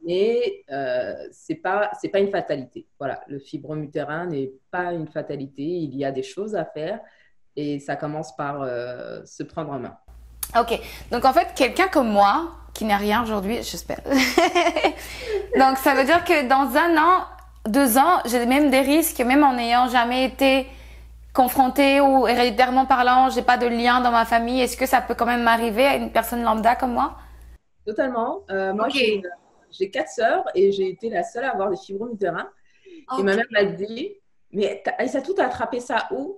Mais 0.04 0.64
ce 0.70 1.54
n'est 1.54 1.60
pas, 1.60 1.92
pas 2.12 2.20
une 2.20 2.32
fatalité. 2.32 2.88
Voilà, 2.98 3.22
le 3.28 3.40
fibrome 3.40 3.84
utérin 3.84 4.26
n'est 4.26 4.52
pas 4.72 4.94
une 4.94 5.08
fatalité. 5.08 5.64
Il 5.64 5.96
y 5.96 6.06
a 6.06 6.12
des 6.12 6.24
choses 6.24 6.56
à 6.56 6.66
faire 6.66 7.02
et 7.56 7.80
ça 7.80 7.96
commence 7.96 8.36
par 8.36 8.66
se 9.26 9.44
prendre 9.44 9.72
en 9.72 9.80
main. 9.80 9.98
Ok, 10.60 10.80
donc 11.12 11.24
en 11.26 11.32
fait, 11.34 11.54
quelqu'un 11.56 11.88
comme 11.88 12.10
moi, 12.10 12.52
qui 12.74 12.86
n'est 12.86 12.96
rien 12.96 13.24
aujourd'hui, 13.24 13.58
j'espère. 13.64 14.02
Donc, 15.58 15.78
ça 15.78 15.94
veut 15.94 16.06
dire 16.06 16.24
que 16.24 16.48
dans 16.48 16.76
un 16.78 16.98
an, 16.98 17.26
deux 17.68 17.98
ans, 17.98 18.20
j'ai 18.26 18.46
même 18.46 18.70
des 18.70 18.82
risques, 18.82 19.20
même 19.20 19.44
en 19.44 19.54
n'ayant 19.54 19.88
jamais 19.88 20.26
été 20.26 20.68
confrontée 21.34 22.02
ou 22.02 22.28
héréditairement 22.28 22.86
parlant, 22.86 23.30
j'ai 23.30 23.42
pas 23.42 23.58
de 23.58 23.68
lien 23.68 24.02
dans 24.02 24.12
ma 24.12 24.26
famille. 24.26 24.62
Est-ce 24.62 24.78
que 24.78 24.86
ça 24.86 25.02
peut 25.02 25.16
quand 25.16 25.26
même 25.26 25.44
m'arriver 25.44 25.86
à 25.86 25.96
une 25.96 26.12
personne 26.12 26.44
lambda 26.44 26.76
comme 26.76 26.94
moi? 26.94 27.16
Totalement. 27.86 28.42
Euh, 28.50 28.74
moi, 28.74 28.88
j'ai 28.90 29.90
quatre 29.90 30.10
sœurs 30.10 30.44
et 30.56 30.72
j'ai 30.72 30.90
été 30.90 31.10
la 31.10 31.24
seule 31.24 31.46
à 31.46 31.52
avoir 31.52 31.70
des 31.70 31.78
fibromes 31.78 32.14
utérins. 32.14 32.50
Et 33.18 33.24
ma 33.24 33.36
mère 33.36 33.46
m'a 33.52 33.64
dit, 33.64 34.12
mais 34.52 34.84
ça 35.08 35.22
tout 35.22 35.36
attrapé 35.38 35.80
ça 35.80 36.08
où? 36.12 36.38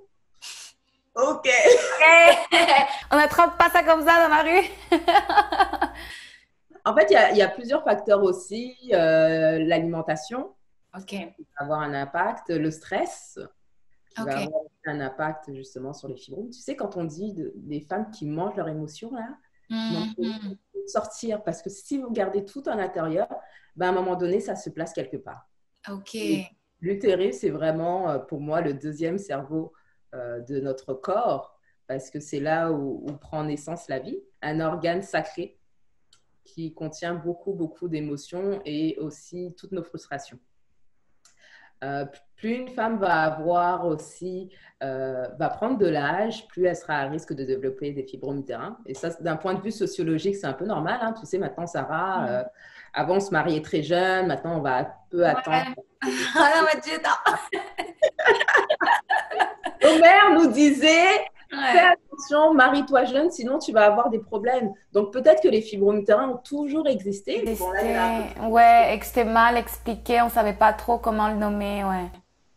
Ok. 1.15 1.47
On 3.11 3.17
n'attrape 3.17 3.57
pas 3.57 3.69
ça 3.69 3.83
comme 3.83 4.01
ça 4.05 4.27
dans 4.27 4.29
la 4.29 4.43
rue. 4.43 4.67
en 6.85 6.95
fait, 6.95 7.07
il 7.31 7.37
y, 7.37 7.41
a 7.41 7.47
plusieurs 7.49 7.83
facteurs 7.83 8.23
aussi. 8.23 8.75
Euh, 8.91 9.59
l'alimentation 9.59 10.53
Ok. 10.97 11.13
va 11.13 11.63
avoir 11.63 11.81
un 11.81 11.93
impact. 11.93 12.49
Le 12.49 12.71
stress 12.71 13.39
qui 14.09 14.23
va 14.23 14.37
avoir 14.39 14.61
un 14.85 14.99
impact 15.01 15.53
justement 15.53 15.93
sur 15.93 16.07
les 16.07 16.17
fibromes. 16.17 16.49
Tu 16.49 16.59
sais, 16.59 16.75
quand 16.75 16.97
on 16.97 17.03
dit 17.03 17.35
des 17.55 17.81
femmes 17.81 18.09
qui 18.11 18.25
mangent 18.25 18.55
leurs 18.55 18.69
émotions, 18.69 19.11
là, 19.13 19.27
mm 19.69 20.55
sortir 20.87 21.43
parce 21.43 21.61
que 21.61 21.69
si 21.69 21.97
vous 21.97 22.11
gardez 22.11 22.45
tout 22.45 22.63
à 22.65 22.75
l'intérieur, 22.75 23.27
ben, 23.75 23.87
à 23.87 23.89
un 23.89 23.93
moment 23.93 24.15
donné, 24.15 24.39
ça 24.39 24.55
se 24.55 24.69
place 24.69 24.93
quelque 24.93 25.17
part. 25.17 25.47
Ok. 25.89 26.17
L'utérus, 26.81 27.37
c'est 27.37 27.49
vraiment 27.49 28.09
euh, 28.09 28.19
pour 28.19 28.41
moi 28.41 28.61
le 28.61 28.73
deuxième 28.73 29.17
cerveau 29.17 29.73
de 30.13 30.59
notre 30.59 30.93
corps, 30.93 31.57
parce 31.87 32.09
que 32.09 32.19
c'est 32.19 32.39
là 32.39 32.71
où, 32.71 33.05
prend 33.19 33.43
naissance 33.43 33.87
la 33.87 33.99
vie, 33.99 34.19
un 34.41 34.59
organe 34.59 35.01
sacré 35.01 35.57
qui 36.43 36.73
contient 36.73 37.13
beaucoup, 37.13 37.53
beaucoup 37.53 37.87
d'émotions 37.87 38.61
et 38.65 38.97
aussi 38.99 39.53
toutes 39.57 39.71
nos 39.71 39.83
frustrations. 39.83 40.39
Euh, 41.83 42.05
plus 42.37 42.55
une 42.55 42.69
femme 42.69 42.97
va 42.97 43.23
avoir 43.23 43.85
aussi, 43.85 44.49
euh, 44.83 45.27
va 45.37 45.49
prendre 45.49 45.77
de 45.77 45.87
l'âge, 45.87 46.47
plus 46.47 46.65
elle 46.65 46.75
sera 46.75 46.95
à 46.95 47.07
risque 47.07 47.33
de 47.33 47.43
développer 47.43 47.91
des 47.91 48.03
fibromes 48.03 48.39
utérins. 48.39 48.77
Et 48.85 48.93
ça, 48.93 49.09
d'un 49.21 49.35
point 49.35 49.53
de 49.53 49.61
vue 49.61 49.71
sociologique, 49.71 50.35
c'est 50.35 50.47
un 50.47 50.53
peu 50.53 50.65
normal. 50.65 50.99
Hein. 51.01 51.13
Tu 51.19 51.25
sais, 51.25 51.37
maintenant, 51.37 51.67
Sarah, 51.67 52.43
mm. 52.43 52.45
avant, 52.93 53.15
on 53.15 53.19
se 53.19 53.31
mariait 53.31 53.61
très 53.61 53.83
jeune. 53.83 54.27
Maintenant, 54.27 54.57
on 54.57 54.61
va 54.61 54.95
peu 55.09 55.25
attendre. 55.25 55.75
Ah 56.35 56.51
non. 56.59 57.62
Omer 59.83 60.39
nous 60.39 60.47
disait 60.47 61.07
Fais 61.49 61.79
attention, 61.79 62.53
marie-toi 62.53 63.05
jeune, 63.05 63.29
sinon 63.29 63.59
tu 63.59 63.71
vas 63.71 63.85
avoir 63.85 64.09
des 64.09 64.19
problèmes. 64.19 64.73
Donc 64.91 65.13
peut-être 65.13 65.41
que 65.41 65.47
les 65.47 65.61
fibromes 65.61 65.99
utérins 65.99 66.29
ont 66.29 66.37
toujours 66.37 66.87
existé. 66.87 67.43
ouais, 68.49 68.95
et 68.95 68.99
que 68.99 69.05
c'était 69.05 69.23
mal 69.23 69.57
expliqué, 69.57 70.21
on 70.21 70.25
ne 70.25 70.31
savait 70.31 70.53
pas 70.53 70.73
trop 70.73 70.97
comment 70.97 71.29
le 71.29 71.35
nommer. 71.35 71.83
Ouais. 71.83 72.09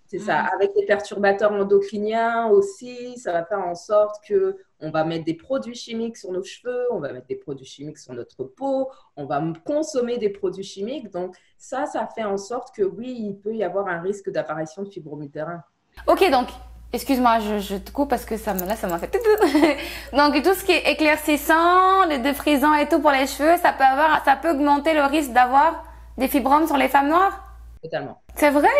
C'est 0.06 0.18
ça. 0.18 0.42
Mm. 0.42 0.48
Avec 0.54 0.70
les 0.76 0.86
perturbateurs 0.86 1.52
endocriniens 1.52 2.46
aussi, 2.46 3.18
ça 3.18 3.32
va 3.32 3.44
faire 3.44 3.58
en 3.58 3.74
sorte 3.74 4.16
que 4.26 4.56
on 4.80 4.90
va 4.90 5.04
mettre 5.04 5.24
des 5.24 5.34
produits 5.34 5.74
chimiques 5.74 6.16
sur 6.16 6.32
nos 6.32 6.42
cheveux, 6.42 6.86
on 6.92 7.00
va 7.00 7.12
mettre 7.12 7.26
des 7.26 7.36
produits 7.36 7.66
chimiques 7.66 7.98
sur 7.98 8.12
notre 8.12 8.44
peau, 8.44 8.90
on 9.16 9.24
va 9.24 9.42
consommer 9.64 10.18
des 10.18 10.28
produits 10.28 10.64
chimiques. 10.64 11.10
Donc 11.10 11.34
ça, 11.58 11.86
ça 11.86 12.08
fait 12.14 12.24
en 12.24 12.36
sorte 12.36 12.74
que 12.74 12.82
oui, 12.82 13.16
il 13.18 13.36
peut 13.38 13.54
y 13.54 13.64
avoir 13.64 13.88
un 13.88 14.00
risque 14.00 14.30
d'apparition 14.30 14.82
de 14.82 15.24
utérins. 15.24 15.62
Ok, 16.06 16.30
donc 16.30 16.48
Excuse-moi, 16.96 17.40
je, 17.60 17.76
te 17.76 17.90
coupe 17.90 18.08
parce 18.08 18.24
que 18.24 18.38
ça 18.38 18.54
me, 18.54 18.60
là, 18.60 18.74
ça 18.74 18.86
m'a 18.86 18.98
fait. 18.98 19.12
Donc, 20.16 20.42
tout 20.42 20.54
ce 20.54 20.64
qui 20.64 20.72
est 20.72 20.92
éclaircissant, 20.92 22.06
les 22.08 22.20
défrisants 22.20 22.72
et 22.72 22.88
tout 22.88 23.00
pour 23.00 23.10
les 23.10 23.26
cheveux, 23.26 23.58
ça 23.60 23.74
peut 23.74 23.84
avoir, 23.84 24.24
ça 24.24 24.34
peut 24.34 24.52
augmenter 24.52 24.94
le 24.94 25.02
risque 25.02 25.30
d'avoir 25.30 25.84
des 26.16 26.26
fibromes 26.26 26.66
sur 26.66 26.78
les 26.78 26.88
femmes 26.88 27.08
noires? 27.08 27.44
Totalement. 27.82 28.22
C'est 28.34 28.48
vrai? 28.48 28.70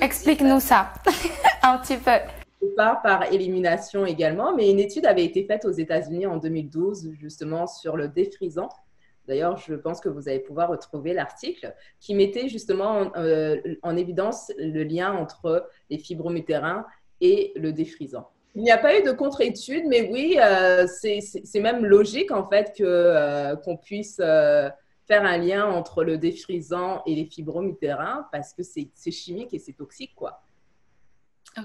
Explique-nous 0.00 0.60
ça 0.60 0.92
un 1.64 1.78
petit 1.78 1.96
peu. 1.96 2.12
Je 2.62 2.68
pars 2.76 3.02
par 3.02 3.24
élimination 3.32 4.06
également, 4.06 4.54
mais 4.54 4.70
une 4.70 4.78
étude 4.78 5.04
avait 5.04 5.24
été 5.24 5.44
faite 5.44 5.64
aux 5.64 5.72
États-Unis 5.72 6.26
en 6.26 6.36
2012, 6.36 7.10
justement, 7.18 7.66
sur 7.66 7.96
le 7.96 8.06
défrisant. 8.06 8.68
D'ailleurs, 9.26 9.56
je 9.56 9.74
pense 9.74 10.00
que 10.00 10.08
vous 10.08 10.28
allez 10.28 10.38
pouvoir 10.38 10.68
retrouver 10.68 11.12
l'article 11.12 11.74
qui 11.98 12.14
mettait 12.14 12.48
justement 12.48 13.00
en, 13.00 13.12
euh, 13.16 13.56
en 13.82 13.96
évidence 13.96 14.52
le 14.58 14.84
lien 14.84 15.12
entre 15.12 15.68
les 15.90 15.98
fibromes 15.98 16.36
utérins 16.36 16.86
et 17.20 17.52
le 17.56 17.72
défrisant. 17.72 18.30
Il 18.54 18.62
n'y 18.62 18.70
a 18.70 18.78
pas 18.78 18.98
eu 18.98 19.02
de 19.02 19.12
contre-étude, 19.12 19.84
mais 19.86 20.10
oui, 20.10 20.36
euh, 20.40 20.86
c'est 20.88 21.60
même 21.60 21.84
logique 21.84 22.32
en 22.32 22.48
fait 22.48 22.80
euh, 22.80 23.54
qu'on 23.56 23.76
puisse 23.76 24.18
euh, 24.20 24.68
faire 25.06 25.24
un 25.24 25.38
lien 25.38 25.66
entre 25.66 26.02
le 26.02 26.18
défrisant 26.18 27.02
et 27.06 27.14
les 27.14 27.26
fibromes 27.26 27.68
utérins 27.68 28.26
parce 28.32 28.52
que 28.52 28.62
c'est 28.62 29.10
chimique 29.10 29.54
et 29.54 29.58
c'est 29.58 29.74
toxique 29.74 30.12
quoi. 30.16 30.42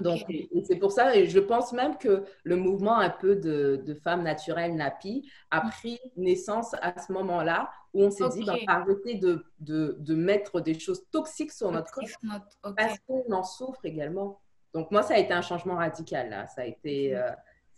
Donc 0.00 0.24
c'est 0.64 0.76
pour 0.76 0.92
ça 0.92 1.14
et 1.14 1.26
je 1.26 1.38
pense 1.38 1.72
même 1.72 1.96
que 1.98 2.24
le 2.42 2.56
mouvement 2.56 2.98
un 2.98 3.10
peu 3.10 3.36
de, 3.36 3.82
de 3.84 3.94
femmes 3.94 4.22
naturelles 4.22 4.74
NAPI 4.74 5.28
a 5.50 5.60
pris 5.60 6.00
naissance 6.16 6.74
à 6.80 7.00
ce 7.00 7.12
moment-là 7.12 7.70
où 7.92 8.02
on 8.02 8.10
s'est 8.10 8.28
dit 8.30 8.44
ben, 8.44 8.56
arrêter 8.66 9.16
de, 9.16 9.44
de, 9.60 9.96
de, 10.00 10.14
mettre 10.14 10.60
des 10.60 10.78
choses 10.78 11.04
toxiques 11.10 11.52
sur 11.52 11.70
notre 11.70 11.92
corps 11.92 12.74
parce 12.76 12.98
qu'on 13.06 13.30
en 13.32 13.44
souffre 13.44 13.84
également. 13.84 14.40
Donc, 14.74 14.90
moi, 14.90 15.02
ça 15.02 15.14
a 15.14 15.18
été 15.18 15.32
un 15.32 15.42
changement 15.42 15.76
radical. 15.76 16.30
Là. 16.30 16.46
Ça, 16.48 16.62
a 16.62 16.64
été, 16.64 17.16
euh, 17.16 17.30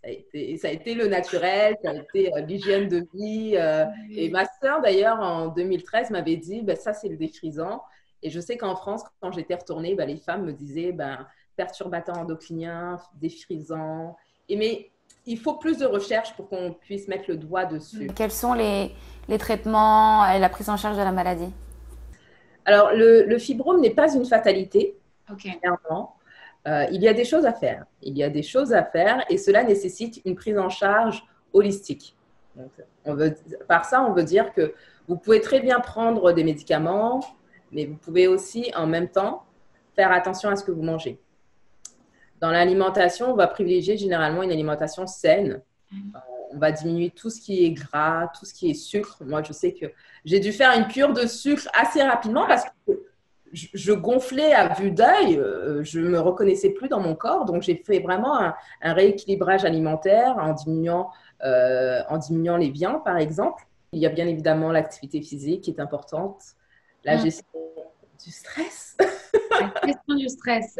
ça, 0.02 0.08
a 0.08 0.10
été, 0.10 0.56
ça 0.56 0.68
a 0.68 0.70
été 0.70 0.94
le 0.94 1.06
naturel, 1.08 1.76
ça 1.82 1.90
a 1.90 1.94
été 1.94 2.34
euh, 2.34 2.40
l'hygiène 2.40 2.88
de 2.88 3.06
vie. 3.14 3.52
Euh, 3.56 3.84
et 4.10 4.30
ma 4.30 4.46
sœur, 4.62 4.80
d'ailleurs, 4.80 5.20
en 5.20 5.48
2013, 5.48 6.10
m'avait 6.10 6.36
dit 6.36 6.62
ben, 6.62 6.74
ça, 6.76 6.94
c'est 6.94 7.08
le 7.08 7.16
défrisant. 7.16 7.82
Et 8.22 8.30
je 8.30 8.40
sais 8.40 8.56
qu'en 8.56 8.74
France, 8.76 9.02
quand 9.20 9.30
j'étais 9.30 9.54
retournée, 9.54 9.94
ben, 9.94 10.08
les 10.08 10.16
femmes 10.16 10.44
me 10.46 10.52
disaient 10.52 10.92
ben, 10.92 11.26
perturbateur 11.54 12.16
endocrinien, 12.16 12.98
défrisant. 13.20 14.16
Et 14.48 14.56
mais 14.56 14.90
il 15.26 15.38
faut 15.38 15.54
plus 15.54 15.78
de 15.78 15.86
recherche 15.86 16.34
pour 16.34 16.48
qu'on 16.48 16.72
puisse 16.72 17.08
mettre 17.08 17.24
le 17.28 17.36
doigt 17.36 17.66
dessus. 17.66 18.08
Quels 18.14 18.30
sont 18.30 18.54
les, 18.54 18.92
les 19.28 19.38
traitements 19.38 20.24
et 20.30 20.38
la 20.38 20.48
prise 20.48 20.70
en 20.70 20.76
charge 20.76 20.96
de 20.96 21.02
la 21.02 21.12
maladie? 21.12 21.52
Alors, 22.64 22.92
le, 22.92 23.24
le 23.24 23.38
fibrome 23.38 23.80
n'est 23.80 23.90
pas 23.94 24.14
une 24.14 24.24
fatalité, 24.24 24.96
Ok. 25.30 25.46
clairement. 25.60 26.15
Euh, 26.66 26.86
il 26.90 27.00
y 27.02 27.08
a 27.08 27.14
des 27.14 27.24
choses 27.24 27.46
à 27.46 27.52
faire. 27.52 27.86
Il 28.02 28.16
y 28.16 28.24
a 28.24 28.30
des 28.30 28.42
choses 28.42 28.72
à 28.72 28.82
faire 28.82 29.24
et 29.30 29.38
cela 29.38 29.62
nécessite 29.62 30.20
une 30.24 30.34
prise 30.34 30.58
en 30.58 30.68
charge 30.68 31.24
holistique. 31.52 32.16
par 33.68 33.84
ça, 33.84 34.02
on 34.02 34.12
veut 34.12 34.24
dire 34.24 34.52
que 34.52 34.74
vous 35.06 35.16
pouvez 35.16 35.40
très 35.40 35.60
bien 35.60 35.78
prendre 35.78 36.32
des 36.32 36.42
médicaments, 36.42 37.20
mais 37.70 37.86
vous 37.86 37.96
pouvez 37.96 38.26
aussi 38.26 38.72
en 38.74 38.86
même 38.86 39.08
temps 39.08 39.44
faire 39.94 40.10
attention 40.10 40.48
à 40.48 40.56
ce 40.56 40.64
que 40.64 40.72
vous 40.72 40.82
mangez. 40.82 41.20
Dans 42.40 42.50
l'alimentation, 42.50 43.30
on 43.30 43.36
va 43.36 43.46
privilégier 43.46 43.96
généralement 43.96 44.42
une 44.42 44.52
alimentation 44.52 45.06
saine. 45.06 45.62
Mm-hmm. 45.92 46.20
on 46.52 46.58
va 46.58 46.72
diminuer 46.72 47.10
tout 47.10 47.30
ce 47.30 47.40
qui 47.40 47.64
est 47.64 47.70
gras, 47.70 48.26
tout 48.36 48.44
ce 48.44 48.52
qui 48.52 48.70
est 48.70 48.74
sucre. 48.74 49.22
Moi, 49.24 49.40
je 49.44 49.52
sais 49.52 49.72
que 49.72 49.86
j'ai 50.24 50.40
dû 50.40 50.52
faire 50.52 50.76
une 50.76 50.88
cure 50.88 51.12
de 51.12 51.26
sucre 51.26 51.68
assez 51.72 52.02
rapidement 52.02 52.44
parce 52.48 52.64
que 52.64 52.92
je, 53.56 53.92
gonflais 53.92 54.52
à 54.52 54.74
vue 54.74 54.90
d'œil, 54.90 55.38
euh, 55.38 55.82
je 55.82 56.00
me 56.00 56.20
reconnaissais 56.20 56.70
plus 56.70 56.88
dans 56.88 57.00
mon 57.00 57.14
corps, 57.14 57.44
donc 57.44 57.62
j'ai 57.62 57.76
fait 57.76 58.00
vraiment 58.00 58.38
un, 58.38 58.54
rééquilibrage 58.82 59.64
alimentaire 59.64 60.36
en 60.38 60.52
diminuant, 60.52 61.10
euh, 61.42 62.02
en 62.08 62.18
diminuant 62.18 62.56
les 62.56 62.70
viandes, 62.70 63.02
par 63.02 63.16
exemple. 63.16 63.64
Il 63.92 64.00
y 64.00 64.06
a 64.06 64.10
bien 64.10 64.26
évidemment 64.26 64.72
l'activité 64.72 65.22
physique 65.22 65.62
qui 65.62 65.70
est 65.70 65.80
importante, 65.80 66.42
la 67.04 67.16
mm. 67.16 67.20
gestion 67.20 67.46
du 68.22 68.30
stress. 68.30 68.96
la 69.50 69.72
gestion 69.86 70.14
du 70.14 70.28
stress. 70.28 70.78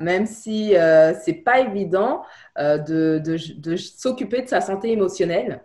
même 0.00 0.26
si 0.26 0.74
euh, 0.76 1.12
c'est 1.22 1.34
pas 1.34 1.60
évident 1.60 2.22
de, 2.58 3.20
de 3.22 3.76
s'occuper 3.76 4.42
de 4.42 4.48
sa 4.48 4.60
santé 4.60 4.92
émotionnelle, 4.92 5.62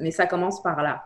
mais 0.00 0.10
ça 0.10 0.26
commence 0.26 0.62
par 0.62 0.82
là. 0.82 1.04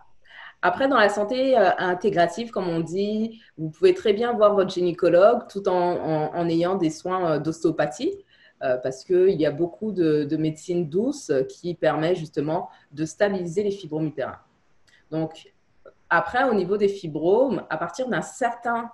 Après, 0.64 0.87
dans 0.87 0.97
la 0.97 1.09
santé 1.09 1.59
euh, 1.59 1.71
intégrative, 1.78 2.52
comme 2.52 2.69
on 2.69 2.78
dit, 2.78 3.42
vous 3.59 3.69
pouvez 3.69 3.95
très 3.95 4.12
bien 4.12 4.33
voir 4.33 4.54
votre 4.54 4.71
gynécologue 4.71 5.49
tout 5.49 5.69
en, 5.69 6.49
ayant 6.49 6.76
des 6.76 6.90
soins 6.90 7.33
euh, 7.33 7.38
d'ostéopathie. 7.40 8.16
Euh, 8.62 8.76
parce 8.76 9.02
qu'il 9.02 9.40
y 9.40 9.45
a 9.45 9.50
beaucoup 9.50 9.90
de, 9.90 10.37
médecine 10.37 10.88
douce 10.88 11.33
qui 11.49 11.75
permet 11.75 12.14
justement 12.14 12.71
de 12.92 13.04
stabiliser 13.04 13.64
les 13.64 13.73
fibromes 13.73 14.07
utérins. 14.07 14.38
Donc, 15.11 15.52
après, 16.09 16.49
au 16.49 16.54
niveau 16.54 16.76
des 16.76 16.87
fibromes, 16.87 17.64
à 17.69 17.76
partir 17.76 18.09
d'un 18.09 18.23
certain, 18.23 18.92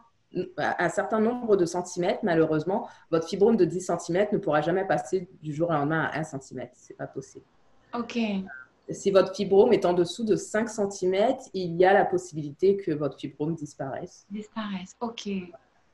nombre 1.20 1.56
de 1.56 1.66
centimètres, 1.66 2.20
malheureusement, 2.22 2.88
votre 3.10 3.28
fibrome 3.28 3.58
de 3.58 3.66
10 3.66 3.92
cm 3.98 4.28
ne 4.32 4.38
pourra 4.38 4.62
jamais 4.62 4.86
passer 4.86 5.28
du 5.42 5.52
jour 5.52 5.68
au 5.68 5.74
lendemain 5.74 6.08
à 6.14 6.18
1 6.18 6.24
cm. 6.24 6.40
Ce 6.72 6.92
n'est 6.92 6.96
pas 6.96 7.06
possible. 7.06 7.44
OK 7.92 8.18
si 8.90 9.10
votre 9.10 9.34
fibrome 9.34 9.72
est 9.72 9.84
en 9.84 9.92
dessous 9.92 10.24
de 10.24 10.36
5 10.36 10.68
cm, 10.68 11.36
il 11.54 11.76
y 11.76 11.84
a 11.84 11.92
la 11.92 12.04
possibilité 12.04 12.76
que 12.76 12.92
votre 12.92 13.18
fibrome 13.18 13.54
disparaisse. 13.54 14.26
Disparaisse, 14.30 14.96
ok. 15.00 15.28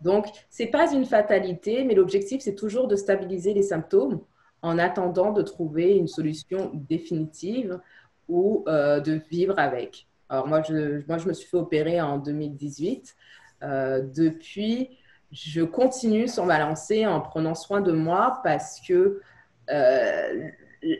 Donc, 0.00 0.26
ce 0.50 0.62
n'est 0.62 0.70
pas 0.70 0.92
une 0.92 1.04
fatalité, 1.04 1.84
mais 1.84 1.94
l'objectif, 1.94 2.42
c'est 2.42 2.54
toujours 2.54 2.88
de 2.88 2.96
stabiliser 2.96 3.54
les 3.54 3.62
symptômes 3.62 4.20
en 4.62 4.78
attendant 4.78 5.32
de 5.32 5.42
trouver 5.42 5.96
une 5.96 6.08
solution 6.08 6.70
définitive 6.74 7.80
ou 8.28 8.64
euh, 8.68 9.00
de 9.00 9.20
vivre 9.30 9.58
avec. 9.58 10.06
Alors 10.30 10.46
moi 10.48 10.62
je, 10.62 11.06
moi, 11.06 11.18
je 11.18 11.28
me 11.28 11.34
suis 11.34 11.48
fait 11.48 11.58
opérer 11.58 12.00
en 12.00 12.18
2018. 12.18 13.14
depuis, 13.62 14.90
je 15.32 15.62
continue 15.62 16.28
sur 16.28 16.46
ma 16.46 16.58
lancée 16.58 17.06
en 17.06 17.20
prenant 17.20 17.54
soin 17.54 17.80
de 17.80 17.92
moi 17.92 18.40
parce 18.42 18.80
que 18.86 19.20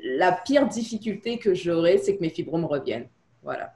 la 0.05 0.33
pire 0.33 0.67
difficulté 0.67 1.38
que 1.38 1.55
j'aurai, 1.55 1.99
c'est 1.99 2.17
que 2.17 2.23
mes 2.23 2.31
fibromes 2.31 2.64
reviennent. 2.64 3.09
Voilà. 3.43 3.75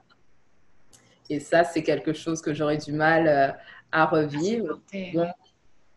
Et 1.29 1.39
ça, 1.39 1.63
c'est 1.63 1.83
quelque 1.83 2.13
chose 2.13 2.41
que 2.41 2.53
j'aurais 2.53 2.77
du 2.77 2.91
mal 2.91 3.27
euh, 3.27 3.51
à 3.91 4.05
revivre. 4.05 4.79
Donc, 5.13 5.29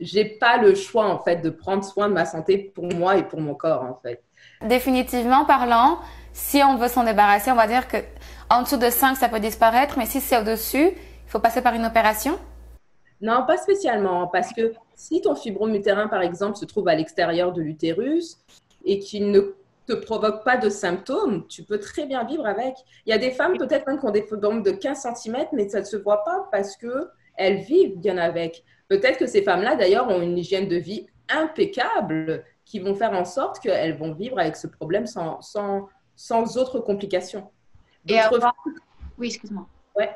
j'ai 0.01 0.25
pas 0.25 0.59
le 0.59 0.75
choix 0.75 1.07
en 1.07 1.19
fait 1.19 1.37
de 1.37 1.49
prendre 1.51 1.85
soin 1.85 2.09
de 2.09 2.15
ma 2.15 2.25
santé 2.25 2.59
pour 2.75 2.93
moi 2.93 3.17
et 3.17 3.23
pour 3.23 3.41
mon 3.41 3.55
corps 3.55 3.83
en 3.83 3.99
fait. 4.03 4.23
Définitivement 4.61 5.45
parlant, 5.45 5.99
si 6.33 6.63
on 6.63 6.77
veut 6.77 6.89
s'en 6.89 7.05
débarrasser, 7.05 7.51
on 7.53 7.57
va 7.57 7.69
dire 7.69 7.87
que 7.89 7.99
en 8.51 8.63
dessous 8.63 8.77
de 8.77 8.91
5, 8.91 9.17
ça 9.17 9.29
peut 9.29 9.41
disparaître, 9.41 9.97
mais 9.97 10.07
si 10.07 10.21
c'est 10.21 10.37
au-dessus, 10.39 10.91
il 10.91 11.31
faut 11.31 11.39
passer 11.39 11.63
par 11.63 11.75
une 11.75 11.87
opération? 11.87 12.39
Non, 13.21 13.47
pas 13.47 13.57
spécialement, 13.57 14.27
parce 14.27 14.53
que 14.53 14.73
si 14.95 15.21
ton 15.23 15.35
fibrome 15.35 15.75
utérin, 15.75 16.09
par 16.09 16.21
exemple, 16.21 16.57
se 16.57 16.65
trouve 16.65 16.89
à 16.89 16.95
l'extérieur 16.95 17.53
de 17.53 17.63
l'utérus 17.63 18.39
et 18.85 18.99
qu'il 18.99 19.31
ne 19.31 19.55
te 19.87 19.93
provoque 19.93 20.45
pas 20.45 20.57
de 20.57 20.69
symptômes, 20.69 21.47
tu 21.49 21.65
peux 21.65 21.79
très 21.79 22.07
bien 22.07 22.25
vivre 22.25 22.47
avec. 22.47 22.75
Il 23.07 23.11
y 23.11 23.13
a 23.13 23.19
des 23.19 23.31
femmes 23.31 23.57
peut-être 23.59 23.87
même 23.87 23.99
qui 23.99 24.07
ont 24.07 24.11
des 24.11 24.23
fibromes 24.23 24.63
de 24.63 24.71
15 24.71 25.07
cm, 25.15 25.47
mais 25.53 25.69
ça 25.69 25.81
ne 25.81 25.85
se 25.85 25.97
voit 25.97 26.25
pas 26.25 26.49
parce 26.51 26.77
qu'elles 26.77 27.57
vivent 27.57 27.99
bien 27.99 28.19
avec. 28.19 28.65
Peut-être 28.89 29.19
que 29.19 29.27
ces 29.27 29.43
femmes-là, 29.43 29.77
d'ailleurs, 29.77 30.09
ont 30.09 30.21
une 30.21 30.39
hygiène 30.39 30.69
de 30.69 30.77
vie 30.77 31.07
impeccable 31.29 32.45
qui 32.65 32.79
vont 32.79 32.95
faire 32.95 33.13
en 33.13 33.25
sorte 33.25 33.59
qu'elles 33.61 33.97
vont 33.97 34.13
vivre 34.13 34.39
avec 34.39 34.57
ce 34.57 34.67
problème 34.67 35.07
sans, 35.07 35.41
sans, 35.41 35.89
sans 36.15 36.57
autres 36.57 36.79
complications. 36.81 37.51
D'autres 38.05 38.41
femmes... 38.41 38.53
Oui, 39.19 39.29
excuse-moi. 39.29 39.67
Ouais. 39.97 40.11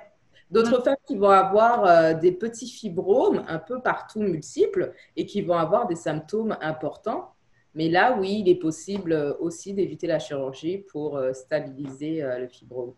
D'autres 0.50 0.82
femmes 0.82 0.96
qui 1.06 1.16
vont 1.16 1.30
avoir 1.30 1.84
euh, 1.84 2.14
des 2.14 2.32
petits 2.32 2.68
fibromes 2.68 3.44
un 3.48 3.58
peu 3.58 3.80
partout 3.80 4.20
multiples 4.20 4.92
et 5.16 5.26
qui 5.26 5.42
vont 5.42 5.56
avoir 5.56 5.86
des 5.86 5.96
symptômes 5.96 6.56
importants 6.60 7.32
mais 7.76 7.90
là, 7.90 8.16
oui, 8.18 8.38
il 8.40 8.48
est 8.48 8.54
possible 8.56 9.12
euh, 9.12 9.34
aussi 9.38 9.74
d'éviter 9.74 10.06
la 10.06 10.18
chirurgie 10.18 10.78
pour 10.78 11.18
euh, 11.18 11.34
stabiliser 11.34 12.22
euh, 12.22 12.38
le 12.38 12.48
fibrome. 12.48 12.94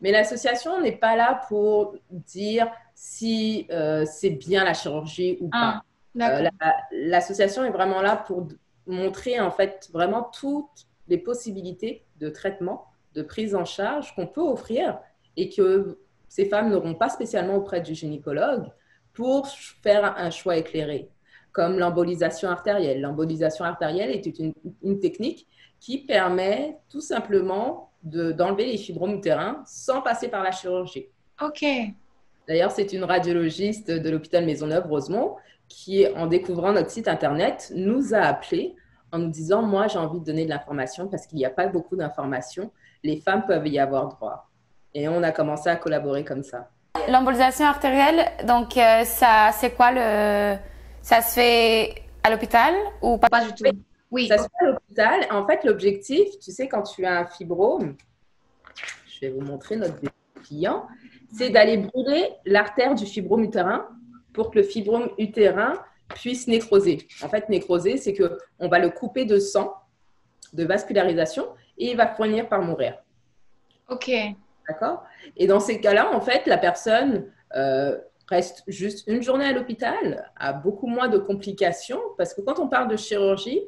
Mais 0.00 0.12
l'association 0.12 0.80
n'est 0.80 0.96
pas 0.96 1.16
là 1.16 1.42
pour 1.48 1.96
dire 2.10 2.70
si 2.94 3.66
c'est 4.06 4.30
bien 4.30 4.64
la 4.64 4.72
chirurgie 4.72 5.36
ou 5.40 5.48
pas. 5.48 5.82
Ah, 6.18 6.42
l'association 6.90 7.64
est 7.64 7.70
vraiment 7.70 8.00
là 8.00 8.16
pour 8.16 8.48
montrer 8.86 9.40
en 9.40 9.50
fait 9.50 9.90
vraiment 9.92 10.22
toutes 10.22 10.86
les 11.08 11.18
possibilités 11.18 12.06
de 12.18 12.30
traitement, 12.30 12.86
de 13.14 13.20
prise 13.20 13.54
en 13.54 13.66
charge 13.66 14.14
qu'on 14.14 14.26
peut 14.26 14.40
offrir 14.40 14.98
et 15.36 15.50
que 15.50 15.98
ces 16.28 16.46
femmes 16.46 16.70
n'auront 16.70 16.94
pas 16.94 17.10
spécialement 17.10 17.56
auprès 17.56 17.82
du 17.82 17.94
gynécologue 17.94 18.70
pour 19.12 19.48
faire 19.48 20.16
un 20.16 20.30
choix 20.30 20.56
éclairé 20.56 21.10
comme 21.52 21.78
l'embolisation 21.78 22.48
artérielle. 22.48 23.00
L'embolisation 23.00 23.64
artérielle 23.64 24.10
est 24.10 24.26
une, 24.26 24.52
une, 24.82 25.00
technique 25.00 25.46
qui 25.80 25.98
permet 25.98 26.78
tout 26.88 27.00
simplement 27.00 27.90
d'enlever 28.02 28.66
les 28.66 28.78
fibromes 28.78 29.14
utérins 29.14 29.62
sans 29.66 30.00
passer 30.00 30.28
par 30.28 30.42
la 30.42 30.52
chirurgie. 30.52 31.06
OK. 31.42 31.64
D'ailleurs, 32.48 32.70
c'est 32.70 32.92
une 32.92 33.04
radiologiste 33.04 33.90
de 33.90 34.10
l'hôpital 34.10 34.44
Maisonneuve, 34.44 34.86
Rosemont, 34.86 35.36
qui, 35.68 36.06
en 36.16 36.26
découvrant 36.26 36.72
notre 36.72 36.90
site 36.90 37.08
internet, 37.08 37.72
nous 37.74 38.14
a 38.14 38.18
appelés 38.18 38.74
en 39.12 39.18
nous 39.18 39.28
disant 39.28 39.62
Moi, 39.62 39.88
j'ai 39.88 39.98
envie 39.98 40.20
de 40.20 40.24
donner 40.24 40.44
de 40.44 40.50
l'information 40.50 41.08
parce 41.08 41.26
qu'il 41.26 41.38
n'y 41.38 41.44
a 41.44 41.50
pas 41.50 41.68
beaucoup 41.68 41.96
d'informations. 41.96 42.70
Les 43.02 43.16
femmes 43.16 43.44
peuvent 43.46 43.66
y 43.66 43.78
avoir 43.78 44.08
droit. 44.08 44.50
Et 44.94 45.08
on 45.08 45.22
a 45.22 45.30
commencé 45.30 45.68
à 45.68 45.76
collaborer 45.76 46.24
comme 46.24 46.42
ça. 46.42 46.68
L'embolisation 47.08 47.66
artérielle, 47.66 48.26
donc, 48.46 48.76
euh, 48.76 49.04
ça, 49.04 49.50
c'est 49.52 49.70
quoi 49.70 49.92
le 49.92 50.58
ça 51.02 51.22
se 51.22 51.34
fait 51.34 52.02
à 52.22 52.30
l'hôpital 52.30 52.74
ou 53.02 53.18
pas, 53.18 53.44
du 53.44 53.54
tout 53.54 53.64
Oui, 54.10 54.28
ça 54.28 54.38
se 54.38 54.44
fait 54.44 54.66
à 54.66 54.70
l'hôpital. 54.70 55.26
En 55.30 55.46
fait, 55.46 55.64
l'objectif, 55.64 56.38
tu 56.38 56.50
sais, 56.50 56.68
quand 56.68 56.82
tu 56.82 57.04
as 57.04 57.20
un 57.20 57.26
fibrome, 57.26 57.96
je 59.06 59.20
vais 59.20 59.30
vous 59.30 59.40
montrer 59.40 59.76
notre 59.76 59.96
client, 60.44 60.86
c'est 61.32 61.50
d'aller 61.50 61.76
brûler 61.78 62.30
l'artère 62.44 62.94
du 62.94 63.06
fibrome 63.06 63.44
utérin 63.44 63.86
pour 64.32 64.50
que 64.50 64.58
le 64.58 64.64
fibrome 64.64 65.10
utérin 65.18 65.74
puisse 66.14 66.48
nécroser. 66.48 67.06
En 67.22 67.28
fait, 67.28 67.48
nécroser, 67.48 67.96
c'est 67.96 68.14
qu'on 68.14 68.68
va 68.68 68.78
le 68.78 68.90
couper 68.90 69.24
de 69.24 69.38
sang, 69.38 69.74
de 70.52 70.64
vascularisation, 70.64 71.46
et 71.78 71.92
il 71.92 71.96
va 71.96 72.14
finir 72.14 72.48
par 72.48 72.62
mourir. 72.62 72.98
OK. 73.88 74.10
D'accord? 74.68 75.04
Et 75.36 75.46
dans 75.46 75.60
ces 75.60 75.80
cas-là, 75.80 76.14
en 76.14 76.20
fait, 76.20 76.46
la 76.46 76.58
personne 76.58 77.32
euh, 77.56 77.98
reste 78.30 78.62
juste 78.66 79.04
une 79.06 79.22
journée 79.22 79.44
à 79.44 79.52
l'hôpital, 79.52 80.30
a 80.36 80.52
beaucoup 80.52 80.86
moins 80.86 81.08
de 81.08 81.18
complications, 81.18 82.00
parce 82.16 82.32
que 82.32 82.40
quand 82.40 82.58
on 82.58 82.68
parle 82.68 82.88
de 82.88 82.96
chirurgie, 82.96 83.60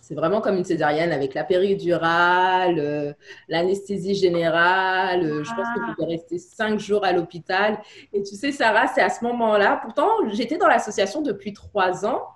c'est 0.00 0.14
vraiment 0.14 0.40
comme 0.40 0.56
une 0.56 0.64
césarienne 0.64 1.12
avec 1.12 1.32
la 1.32 1.44
péridurale, 1.44 2.78
euh, 2.78 3.12
l'anesthésie 3.48 4.14
générale. 4.14 5.24
Euh, 5.24 5.44
je 5.44 5.50
pense 5.54 5.66
que 5.74 5.80
vous 5.80 5.94
pouvez 5.94 6.16
rester 6.16 6.38
cinq 6.38 6.78
jours 6.78 7.04
à 7.04 7.12
l'hôpital. 7.12 7.78
Et 8.12 8.22
tu 8.22 8.34
sais, 8.34 8.52
Sarah, 8.52 8.88
c'est 8.88 9.00
à 9.00 9.08
ce 9.08 9.24
moment-là. 9.24 9.80
Pourtant, 9.82 10.08
j'étais 10.32 10.58
dans 10.58 10.68
l'association 10.68 11.22
depuis 11.22 11.52
trois 11.52 12.04
ans 12.04 12.26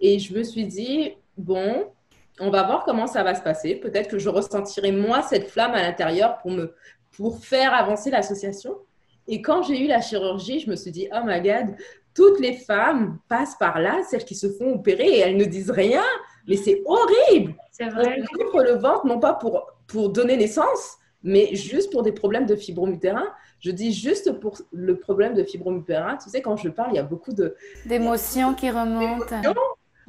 et 0.00 0.18
je 0.18 0.32
me 0.32 0.42
suis 0.42 0.64
dit, 0.66 1.16
bon, 1.36 1.92
on 2.40 2.50
va 2.50 2.62
voir 2.62 2.84
comment 2.84 3.06
ça 3.06 3.22
va 3.22 3.34
se 3.34 3.42
passer. 3.42 3.74
Peut-être 3.74 4.08
que 4.08 4.18
je 4.18 4.28
ressentirai 4.28 4.92
moins 4.92 5.22
cette 5.22 5.50
flamme 5.50 5.72
à 5.72 5.82
l'intérieur 5.82 6.38
pour, 6.38 6.52
me, 6.52 6.74
pour 7.16 7.44
faire 7.44 7.74
avancer 7.74 8.10
l'association. 8.10 8.76
Et 9.28 9.42
quand 9.42 9.62
j'ai 9.62 9.84
eu 9.84 9.86
la 9.86 10.00
chirurgie, 10.00 10.60
je 10.60 10.70
me 10.70 10.74
suis 10.74 10.90
dit, 10.90 11.08
oh 11.14 11.20
my 11.24 11.40
God, 11.40 11.76
toutes 12.14 12.40
les 12.40 12.54
femmes 12.54 13.18
passent 13.28 13.56
par 13.56 13.78
là, 13.78 14.00
celles 14.08 14.24
qui 14.24 14.34
se 14.34 14.50
font 14.50 14.74
opérer, 14.74 15.06
et 15.06 15.18
elles 15.18 15.36
ne 15.36 15.44
disent 15.44 15.70
rien. 15.70 16.02
Mais 16.48 16.56
c'est 16.56 16.82
horrible. 16.86 17.54
C'est 17.70 17.90
vrai. 17.90 18.22
On 18.32 18.46
ouvre 18.46 18.62
le 18.64 18.72
ventre, 18.72 19.06
non 19.06 19.20
pas 19.20 19.34
pour, 19.34 19.66
pour 19.86 20.08
donner 20.08 20.36
naissance, 20.36 20.96
mais 21.22 21.54
juste 21.54 21.92
pour 21.92 22.02
des 22.02 22.12
problèmes 22.12 22.46
de 22.46 22.56
fibrome 22.56 22.94
utérin. 22.94 23.28
Je 23.60 23.70
dis 23.70 23.92
juste 23.92 24.40
pour 24.40 24.58
le 24.72 24.98
problème 24.98 25.34
de 25.34 25.44
fibrome 25.44 25.78
utérin. 25.78 26.16
Tu 26.16 26.30
sais, 26.30 26.40
quand 26.40 26.56
je 26.56 26.70
parle, 26.70 26.92
il 26.92 26.96
y 26.96 27.00
a 27.00 27.04
beaucoup 27.04 27.32
de... 27.32 27.54
D'émotions 27.86 28.54
qui 28.54 28.70
remontent. 28.70 29.42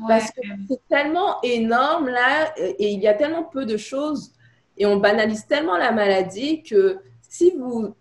Parce 0.07 0.31
que 0.31 0.39
c'est 0.69 0.81
tellement 0.87 1.41
énorme 1.43 2.07
là, 2.07 2.53
et 2.57 2.89
il 2.93 3.01
y 3.01 3.07
a 3.07 3.13
tellement 3.13 3.43
peu 3.43 3.65
de 3.65 3.75
choses, 3.75 4.31
et 4.77 4.85
on 4.85 4.95
banalise 4.95 5.45
tellement 5.45 5.75
la 5.75 5.91
maladie 5.91 6.63
que 6.63 6.99
si 7.27 7.51
vous 7.51 7.93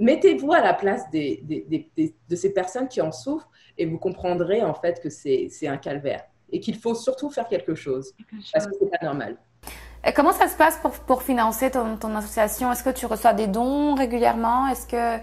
mettez-vous 0.00 0.52
à 0.52 0.60
la 0.60 0.74
place 0.74 1.04
de 1.12 2.34
ces 2.34 2.52
personnes 2.52 2.88
qui 2.88 3.00
en 3.00 3.12
souffrent 3.12 3.48
et 3.78 3.86
vous 3.86 3.98
comprendrez 3.98 4.62
en 4.62 4.74
fait 4.74 5.00
que 5.00 5.08
c'est 5.10 5.68
un 5.68 5.76
calvaire 5.76 6.24
et 6.50 6.58
qu'il 6.58 6.76
faut 6.76 6.96
surtout 6.96 7.30
faire 7.30 7.46
quelque 7.46 7.76
chose, 7.76 8.12
parce 8.52 8.66
que 8.66 8.72
c'est 8.80 8.90
pas 8.90 9.04
normal. 9.04 9.36
Et 10.04 10.12
comment 10.12 10.32
ça 10.32 10.48
se 10.48 10.56
passe 10.56 10.78
pour, 10.78 10.90
pour 10.92 11.22
financer 11.22 11.70
ton, 11.70 11.96
ton 11.96 12.16
association? 12.16 12.72
Est-ce 12.72 12.82
que 12.82 12.90
tu 12.90 13.06
reçois 13.06 13.34
des 13.34 13.46
dons 13.46 13.94
régulièrement? 13.94 14.66
Est-ce 14.66 14.86
que 14.86 15.22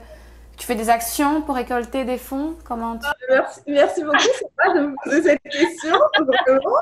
tu 0.58 0.66
fais 0.66 0.76
des 0.76 0.90
actions 0.90 1.44
pour 1.44 1.56
récolter 1.56 2.04
des 2.04 2.18
fonds? 2.18 2.56
Comment 2.66 3.00
merci, 3.30 3.62
merci, 3.68 4.04
beaucoup 4.04 4.18
de 4.18 4.80
me 4.88 4.96
poser 5.04 5.22
cette 5.22 5.44
question. 5.44 5.96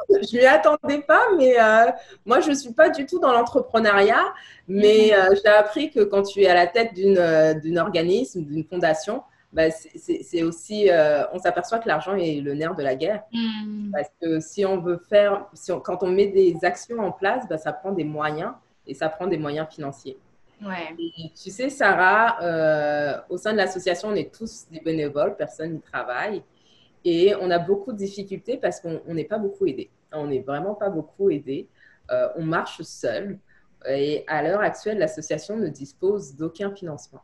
je 0.09 0.37
ne 0.37 0.39
m'y 0.39 0.45
attendais 0.45 1.01
pas, 1.01 1.23
mais 1.37 1.59
euh, 1.59 1.91
moi, 2.25 2.39
je 2.39 2.49
ne 2.51 2.55
suis 2.55 2.71
pas 2.71 2.89
du 2.89 3.05
tout 3.05 3.19
dans 3.19 3.33
l'entrepreneuriat. 3.33 4.33
Mais 4.69 5.11
mhm. 5.11 5.19
euh, 5.19 5.35
j'ai 5.35 5.51
appris 5.51 5.91
que 5.91 5.99
quand 6.05 6.23
tu 6.23 6.41
es 6.41 6.47
à 6.47 6.53
la 6.53 6.67
tête 6.67 6.93
d'une 6.93 7.17
euh, 7.17 7.81
organisme, 7.81 8.45
d'une 8.45 8.63
fondation, 8.63 9.23
bah, 9.51 9.69
c'est 9.71 10.43
aussi, 10.43 10.89
on 11.31 11.39
s'aperçoit 11.39 11.79
que 11.79 11.87
l'argent 11.87 12.15
est 12.15 12.41
le 12.41 12.53
nerf 12.55 12.75
de 12.75 12.83
la 12.83 12.95
guerre. 12.95 13.23
Mhm. 13.33 13.91
Parce 13.93 14.09
que 14.21 14.39
si 14.39 14.65
on 14.65 14.79
veut 14.79 15.01
faire, 15.09 15.45
si 15.53 15.71
quand 15.83 16.01
on 16.01 16.07
met 16.07 16.27
des 16.27 16.57
actions 16.63 16.99
en 16.99 17.11
place, 17.11 17.43
bah, 17.49 17.57
ça 17.57 17.73
prend 17.73 17.91
des 17.91 18.03
moyens 18.05 18.53
et 18.87 18.93
ça 18.93 19.09
prend 19.09 19.27
des 19.27 19.37
moyens 19.37 19.67
financiers. 19.69 20.17
Ouais. 20.61 20.95
tu 21.35 21.49
sais, 21.49 21.69
Sarah, 21.69 22.41
euh, 22.41 23.21
au 23.29 23.37
sein 23.37 23.51
de 23.51 23.57
l'association, 23.57 24.09
on 24.09 24.15
est 24.15 24.33
tous 24.33 24.65
des 24.71 24.79
bénévoles, 24.79 25.35
personne 25.35 25.73
n'y 25.73 25.81
travaille. 25.81 26.43
Et 27.03 27.35
on 27.39 27.51
a 27.51 27.59
beaucoup 27.59 27.91
de 27.91 27.97
difficultés 27.97 28.57
parce 28.57 28.79
qu'on 28.79 29.13
n'est 29.13 29.25
pas 29.25 29.37
beaucoup 29.37 29.67
aidé. 29.67 29.91
On 30.11 30.27
n'est 30.27 30.39
vraiment 30.39 30.73
pas 30.73 30.89
beaucoup 30.89 31.29
aidé. 31.29 31.67
Euh, 32.11 32.29
on 32.35 32.43
marche 32.43 32.81
seul. 32.81 33.39
Et 33.87 34.23
à 34.27 34.41
l'heure 34.41 34.61
actuelle, 34.61 34.97
l'association 34.97 35.57
ne 35.57 35.67
dispose 35.67 36.35
d'aucun 36.35 36.73
financement. 36.73 37.21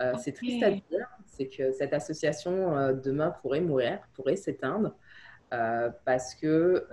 Euh, 0.00 0.12
c'est 0.18 0.32
triste 0.32 0.62
à 0.62 0.70
dire, 0.70 1.08
c'est 1.26 1.46
que 1.46 1.72
cette 1.72 1.92
association 1.92 2.92
demain 2.92 3.34
pourrait 3.42 3.60
mourir, 3.60 3.98
pourrait 4.14 4.36
s'éteindre. 4.36 4.94
parce 6.04 6.34
que 6.36 6.86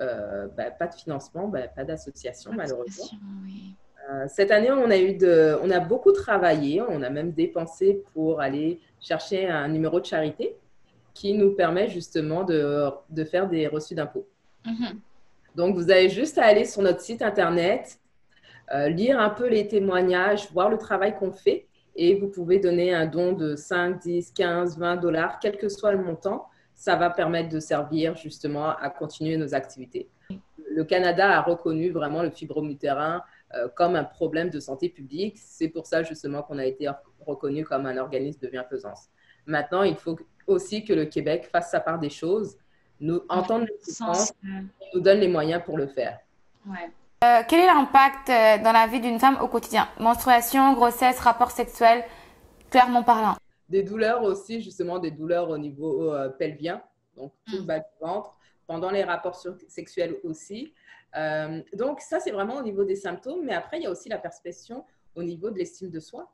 bah, 0.57 0.71
pas 0.71 0.87
de 0.87 0.95
financement, 0.95 1.47
bah, 1.47 1.67
pas 1.67 1.83
d'association 1.83 2.53
malheureusement. 2.53 3.05
Oui. 3.43 3.75
Euh, 4.09 4.25
cette 4.27 4.51
année, 4.51 4.71
on 4.71 4.89
a, 4.89 4.97
eu 4.97 5.13
de, 5.13 5.57
on 5.61 5.69
a 5.69 5.79
beaucoup 5.79 6.11
travaillé, 6.11 6.81
on 6.81 7.01
a 7.01 7.09
même 7.09 7.31
dépensé 7.31 8.03
pour 8.13 8.41
aller 8.41 8.79
chercher 8.99 9.47
un 9.47 9.67
numéro 9.67 9.99
de 9.99 10.05
charité 10.05 10.55
qui 11.13 11.33
nous 11.33 11.51
permet 11.51 11.89
justement 11.89 12.43
de, 12.43 12.89
de 13.09 13.23
faire 13.23 13.47
des 13.47 13.67
reçus 13.67 13.93
d'impôts. 13.93 14.27
Mm-hmm. 14.65 14.95
Donc, 15.55 15.75
vous 15.75 15.91
avez 15.91 16.09
juste 16.09 16.37
à 16.37 16.45
aller 16.45 16.65
sur 16.65 16.81
notre 16.81 17.01
site 17.01 17.21
internet, 17.21 17.99
euh, 18.73 18.89
lire 18.89 19.19
un 19.19 19.29
peu 19.29 19.47
les 19.47 19.67
témoignages, 19.67 20.51
voir 20.51 20.69
le 20.69 20.77
travail 20.77 21.15
qu'on 21.17 21.31
fait 21.31 21.67
et 21.95 22.15
vous 22.15 22.27
pouvez 22.27 22.59
donner 22.59 22.93
un 22.93 23.05
don 23.05 23.33
de 23.33 23.55
5, 23.55 23.99
10, 23.99 24.31
15, 24.31 24.77
20 24.77 24.95
dollars, 24.97 25.39
quel 25.39 25.57
que 25.57 25.69
soit 25.69 25.91
le 25.91 26.03
montant. 26.03 26.47
Ça 26.73 26.95
va 26.95 27.09
permettre 27.09 27.49
de 27.49 27.59
servir 27.59 28.15
justement 28.15 28.69
à 28.69 28.89
continuer 28.89 29.35
nos 29.35 29.53
activités. 29.53 30.07
Le 30.71 30.85
Canada 30.85 31.37
a 31.37 31.41
reconnu 31.41 31.89
vraiment 31.89 32.23
le 32.23 32.29
fibromutérin 32.29 33.21
comme 33.75 33.95
un 33.95 34.03
problème 34.03 34.49
de 34.49 34.59
santé 34.59 34.89
publique. 34.89 35.37
C'est 35.37 35.69
pour 35.69 35.87
ça 35.87 36.03
justement 36.03 36.43
qu'on 36.43 36.59
a 36.59 36.65
été 36.65 36.87
reconnu 37.25 37.65
comme 37.65 37.85
un 37.85 37.97
organisme 37.97 38.39
de 38.41 38.47
bienfaisance. 38.47 39.09
Maintenant, 39.45 39.83
il 39.83 39.95
faut 39.95 40.17
aussi 40.45 40.83
que 40.83 40.93
le 40.93 41.05
Québec 41.05 41.49
fasse 41.51 41.71
sa 41.71 41.79
part 41.79 41.99
des 41.99 42.09
choses, 42.09 42.57
nous 42.99 43.21
entendre 43.29 43.65
les 43.65 44.89
nous 44.93 45.01
donne 45.01 45.19
les 45.19 45.27
moyens 45.27 45.61
pour 45.63 45.77
le 45.77 45.87
faire. 45.87 46.19
Ouais. 46.67 46.91
Euh, 47.23 47.41
quel 47.47 47.59
est 47.59 47.65
l'impact 47.65 48.29
euh, 48.29 48.63
dans 48.63 48.71
la 48.71 48.87
vie 48.87 49.01
d'une 49.01 49.19
femme 49.19 49.37
au 49.41 49.47
quotidien? 49.47 49.89
Menstruation, 49.99 50.73
grossesse, 50.73 51.19
rapport 51.19 51.51
sexuel, 51.51 52.03
clairement 52.69 53.03
parlant. 53.03 53.35
Des 53.67 53.83
douleurs 53.83 54.23
aussi, 54.23 54.61
justement, 54.61 54.99
des 54.99 55.11
douleurs 55.11 55.49
au 55.49 55.57
niveau 55.57 56.13
euh, 56.13 56.29
pelvien, 56.29 56.81
donc 57.17 57.33
tout 57.45 57.57
le 57.57 57.63
mm. 57.63 57.65
bas 57.65 57.79
du 57.79 57.85
ventre, 58.01 58.37
pendant 58.67 58.89
les 58.89 59.03
rapports 59.03 59.41
sexuels 59.67 60.15
aussi. 60.23 60.73
Donc 61.73 62.01
ça, 62.01 62.19
c'est 62.19 62.31
vraiment 62.31 62.57
au 62.57 62.63
niveau 62.63 62.83
des 62.83 62.95
symptômes, 62.95 63.43
mais 63.43 63.53
après, 63.53 63.77
il 63.79 63.83
y 63.83 63.87
a 63.87 63.91
aussi 63.91 64.09
la 64.09 64.17
perception 64.17 64.85
au 65.15 65.23
niveau 65.23 65.49
de 65.49 65.57
l'estime 65.57 65.89
de 65.89 65.99
soi, 65.99 66.31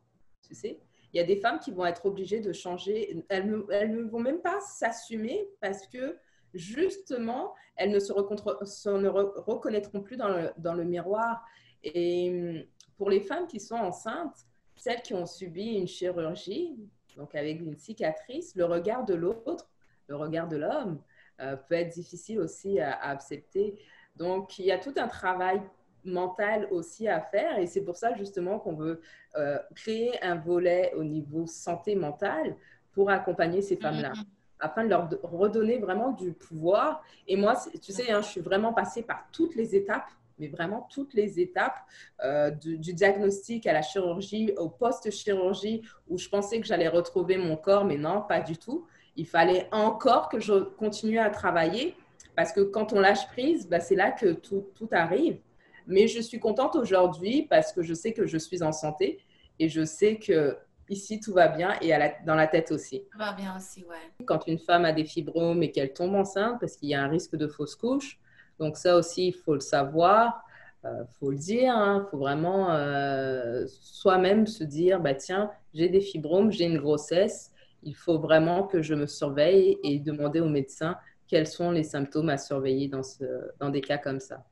tu 0.47 0.53
sais. 0.53 0.79
Il 1.13 1.17
y 1.17 1.21
a 1.21 1.23
des 1.23 1.37
femmes 1.37 1.59
qui 1.59 1.71
vont 1.71 1.85
être 1.85 2.05
obligées 2.05 2.41
de 2.41 2.51
changer, 2.51 3.23
elles 3.29 3.49
ne 3.49 4.03
vont 4.03 4.19
même 4.19 4.41
pas 4.41 4.59
s'assumer 4.59 5.47
parce 5.61 5.87
que 5.87 6.17
justement, 6.53 7.53
elles 7.75 7.91
ne 7.91 7.99
se, 7.99 8.11
reconnaîtront 8.11 10.01
plus 10.01 10.17
dans 10.17 10.73
le, 10.73 10.83
miroir. 10.83 11.45
Et 11.83 12.29
hum, 12.29 12.63
pour 12.97 13.09
les 13.09 13.21
femmes 13.21 13.47
qui 13.47 13.59
sont 13.59 13.75
enceintes, 13.75 14.45
celles 14.75 15.01
qui 15.01 15.13
ont 15.13 15.25
subi 15.25 15.75
une 15.75 15.87
chirurgie, 15.87 16.75
donc 17.15 17.35
avec 17.35 17.59
une 17.59 17.77
cicatrice, 17.77 18.55
le 18.55 18.65
regard 18.65 19.05
de 19.05 19.13
l'autre, 19.13 19.69
le 20.07 20.15
regard 20.15 20.47
de 20.47 20.57
l'homme, 20.57 21.01
euh, 21.41 21.55
peut 21.55 21.75
être 21.75 21.93
difficile 21.93 22.39
aussi 22.39 22.79
à, 22.79 22.93
accepter. 23.09 23.79
Donc, 24.15 24.59
il 24.59 24.65
y 24.65 24.71
a 24.71 24.77
tout 24.77 24.93
un 24.97 25.07
travail 25.07 25.61
mental 26.03 26.67
aussi 26.71 27.07
à 27.07 27.19
faire 27.19 27.57
et 27.57 27.65
c'est 27.65 27.81
pour 27.81 27.95
ça 27.95 28.13
justement 28.13 28.59
qu'on 28.59 28.75
veut 28.75 29.01
euh, 29.37 29.57
créer 29.73 30.23
un 30.23 30.35
volet 30.35 30.93
au 30.95 31.03
niveau 31.03 31.47
santé 31.47 31.95
mentale 31.95 32.55
pour 32.93 33.09
accompagner 33.09 33.61
ces 33.61 33.75
femmes-là. 33.75 34.11
Mm-hmm 34.11 34.25
afin 34.59 34.83
de 34.83 34.89
leur 34.89 35.09
redonner 35.23 35.77
vraiment 35.77 36.11
du 36.11 36.33
pouvoir. 36.33 37.03
Et 37.27 37.35
moi, 37.35 37.55
tu 37.81 37.91
sais, 37.91 38.11
hein, 38.11 38.21
je 38.21 38.27
suis 38.27 38.41
vraiment 38.41 38.73
passée 38.73 39.03
par 39.03 39.27
toutes 39.31 39.55
les 39.55 39.75
étapes, 39.75 40.09
mais 40.39 40.47
vraiment 40.47 40.87
toutes 40.89 41.13
les 41.13 41.39
étapes 41.39 41.77
euh, 42.23 42.51
du, 42.51 42.93
diagnostic 42.93 43.67
à 43.67 43.73
la 43.73 43.81
chirurgie, 43.81 44.53
au 44.57 44.69
post-chirurgie, 44.69 45.81
où 46.07 46.17
je 46.17 46.27
pensais 46.29 46.59
que 46.59 46.67
j'allais 46.67 46.87
retrouver 46.87 47.37
mon 47.37 47.55
corps, 47.55 47.85
mais 47.85 47.97
non, 47.97 48.21
pas 48.21 48.41
du 48.41 48.57
tout. 48.57 48.85
Il 49.15 49.27
fallait 49.27 49.69
encore 49.71 50.29
que 50.29 50.39
je 50.39 50.53
continue 50.53 51.19
à 51.19 51.29
travailler, 51.29 51.95
parce 52.35 52.51
que 52.51 52.61
quand 52.61 52.93
on 52.93 52.99
lâche 52.99 53.27
prise, 53.27 53.67
bah, 53.67 53.79
c'est 53.79 53.95
là 53.95 54.11
que 54.11 54.33
tout, 54.33 54.67
tout 54.75 54.89
arrive. 54.91 55.39
Mais 55.87 56.07
je 56.07 56.19
suis 56.19 56.39
contente 56.39 56.75
aujourd'hui 56.75 57.43
parce 57.49 57.71
que 57.71 57.81
je 57.81 57.93
sais 57.93 58.13
que 58.13 58.25
je 58.25 58.37
suis 58.37 58.63
en 58.63 58.71
santé 58.71 59.19
et 59.59 59.69
je 59.69 59.85
sais 59.85 60.17
que 60.17 60.57
ici 60.89 61.19
tout 61.19 61.33
va 61.33 61.47
bien 61.47 61.73
et 61.81 61.91
dans 62.25 62.35
la 62.35 62.47
tête 62.47 62.71
aussi. 62.71 63.03
Tout 63.11 63.17
va 63.17 63.33
bien 63.33 63.55
aussi, 63.55 63.85
ouais. 63.85 64.25
Quand 64.25 64.47
une 64.47 64.59
femme 64.59 64.85
a 64.85 64.91
des 64.91 65.05
fibromes 65.05 65.63
et 65.63 65.71
qu'elle 65.71 65.93
tombe 65.93 66.15
enceinte, 66.15 66.59
parce 66.59 66.75
qu'il 66.75 66.89
y 66.89 66.95
a 66.95 67.01
un 67.01 67.07
risque 67.07 67.35
de 67.35 67.47
fausse 67.47 67.75
couche, 67.75 68.19
donc 68.59 68.77
ça 68.77 68.95
aussi, 68.95 69.27
il 69.27 69.33
faut 69.33 69.53
le 69.53 69.59
savoir, 69.59 70.43
il 70.83 70.87
euh, 70.87 71.05
faut 71.19 71.31
le 71.31 71.37
dire, 71.37 71.73
il 71.75 71.79
hein. 71.79 72.07
faut 72.09 72.17
vraiment 72.17 72.71
euh, 72.71 73.65
soi-même 73.67 74.45
se 74.45 74.63
dire, 74.63 74.99
bah 74.99 75.15
tiens, 75.15 75.51
j'ai 75.73 75.89
des 75.89 76.01
fibromes, 76.01 76.51
j'ai 76.51 76.65
une 76.65 76.77
grossesse, 76.77 77.51
il 77.83 77.95
faut 77.95 78.19
vraiment 78.19 78.63
que 78.63 78.81
je 78.81 78.93
me 78.93 79.07
surveille 79.07 79.77
et 79.83 79.99
demander 79.99 80.39
au 80.39 80.49
médecin 80.49 80.95
quels 81.27 81.47
sont 81.47 81.71
les 81.71 81.83
symptômes 81.83 82.29
à 82.29 82.37
surveiller 82.37 82.87
dans, 82.87 83.03
ce, 83.03 83.25
dans 83.59 83.69
des 83.69 83.81
cas 83.81 83.97
comme 83.97 84.19
ça. 84.19 84.45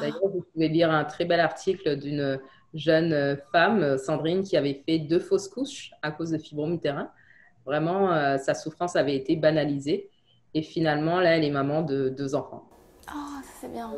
D'ailleurs, 0.00 0.20
vous 0.22 0.44
pouvez 0.52 0.68
lire 0.68 0.90
un 0.90 1.04
très 1.04 1.24
bel 1.24 1.40
article 1.40 1.96
d'une 1.96 2.38
jeune 2.74 3.12
euh, 3.12 3.36
femme, 3.52 3.82
euh, 3.82 3.98
Sandrine, 3.98 4.42
qui 4.42 4.56
avait 4.56 4.82
fait 4.86 4.98
deux 4.98 5.20
fausses 5.20 5.48
couches 5.48 5.92
à 6.02 6.10
cause 6.10 6.30
de 6.30 6.38
fibromutérin. 6.38 7.10
Vraiment, 7.64 8.12
euh, 8.12 8.36
sa 8.36 8.54
souffrance 8.54 8.96
avait 8.96 9.16
été 9.16 9.36
banalisée. 9.36 10.10
Et 10.54 10.62
finalement, 10.62 11.20
là, 11.20 11.36
elle 11.36 11.44
est 11.44 11.50
maman 11.50 11.82
de 11.82 12.08
deux 12.08 12.34
enfants. 12.34 12.68
Oh, 13.14 13.40
c'est 13.60 13.70
bien. 13.70 13.90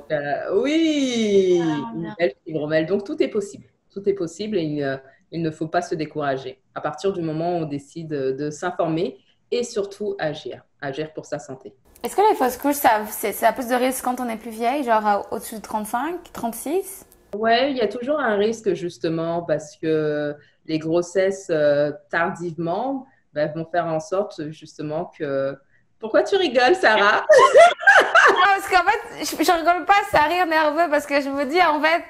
oui, 0.55 1.61
une 1.95 2.15
belle 2.19 2.35
fibromèle. 2.45 2.87
Donc, 2.87 3.05
tout 3.05 3.21
est 3.23 3.29
possible. 3.29 3.65
Tout 3.91 4.07
est 4.09 4.15
possible 4.15 4.59
et 4.59 5.01
il, 5.33 5.43
ne 5.43 5.51
faut 5.51 5.69
pas 5.69 5.83
se 5.83 5.95
décourager. 5.95 6.61
À 6.75 6.81
partir 6.81 7.13
du 7.13 7.23
moment 7.23 7.59
où 7.59 7.63
on 7.63 7.67
décide 7.67 8.11
de 8.11 8.51
s'informer 8.51 9.19
et 9.53 9.63
surtout 9.63 10.17
agir. 10.19 10.65
Agir 10.81 11.13
pour 11.13 11.27
sa 11.27 11.39
santé. 11.39 11.73
Est-ce 12.03 12.17
que 12.17 12.29
les 12.29 12.35
fausses 12.35 12.57
couches, 12.57 12.75
ça, 12.75 13.07
ça 13.07 13.49
a 13.49 13.53
plus 13.53 13.69
de 13.69 13.75
risque 13.75 14.03
quand 14.03 14.19
on 14.19 14.29
est 14.29 14.37
plus 14.37 14.51
vieille, 14.51 14.83
genre 14.83 15.29
au-dessus 15.31 15.57
de 15.57 15.61
35, 15.61 16.33
36 16.33 17.07
oui, 17.35 17.71
il 17.71 17.77
y 17.79 17.81
a 17.81 17.89
toujours 17.89 18.21
un 18.21 18.37
risque 18.37 18.75
justement 18.75 19.43
parce 19.43 19.77
que 19.77 20.37
les 20.67 20.79
grossesses 20.79 21.49
euh, 21.51 21.91
tardivement 22.11 23.07
ben, 23.33 23.51
vont 23.55 23.65
faire 23.65 23.87
en 23.87 24.01
sorte 24.01 24.51
justement 24.51 25.11
que... 25.19 25.57
Pourquoi 25.99 26.25
tu 26.25 26.37
rigoles, 26.37 26.75
Sarah? 26.75 27.25
Parce 28.45 28.69
qu'en 28.69 28.83
fait, 28.83 29.25
je, 29.25 29.53
ne 29.53 29.59
rigole 29.59 29.85
pas, 29.87 30.19
un 30.19 30.29
rire 30.29 30.47
nerveux 30.47 30.91
parce 30.91 31.07
que 31.07 31.21
je 31.21 31.29
me 31.29 31.45
dis, 31.45 31.61
en 31.63 31.81
fait, 31.81 32.03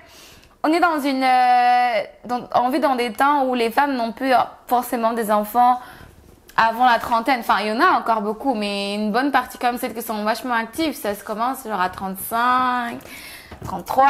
on 0.65 0.73
est 0.73 0.81
dans 0.81 0.99
une... 0.99 1.23
Euh, 1.23 2.41
on 2.55 2.71
vit 2.71 2.81
dans 2.81 2.97
des 2.97 3.13
temps 3.13 3.47
où 3.47 3.55
les 3.55 3.71
femmes 3.71 3.95
n'ont 3.95 4.13
plus 4.13 4.33
forcément 4.67 5.13
des 5.13 5.31
enfants 5.31 5.79
avant 6.57 6.87
la 6.87 6.99
trentaine. 6.99 7.41
Enfin, 7.41 7.57
il 7.61 7.69
y 7.69 7.73
en 7.73 7.81
a 7.81 7.99
encore 7.99 8.23
beaucoup, 8.23 8.55
mais 8.55 8.95
une 8.95 9.13
bonne 9.13 9.31
partie 9.31 9.59
comme 9.59 9.79
celles 9.79 9.95
qui 9.95 10.03
sont 10.03 10.25
vachement 10.25 10.55
actives, 10.55 10.95
ça 10.95 11.15
se 11.15 11.25
commence 11.25 11.65
genre 11.65 11.81
à 11.81 11.89
35, 11.89 12.99
33 13.65 14.09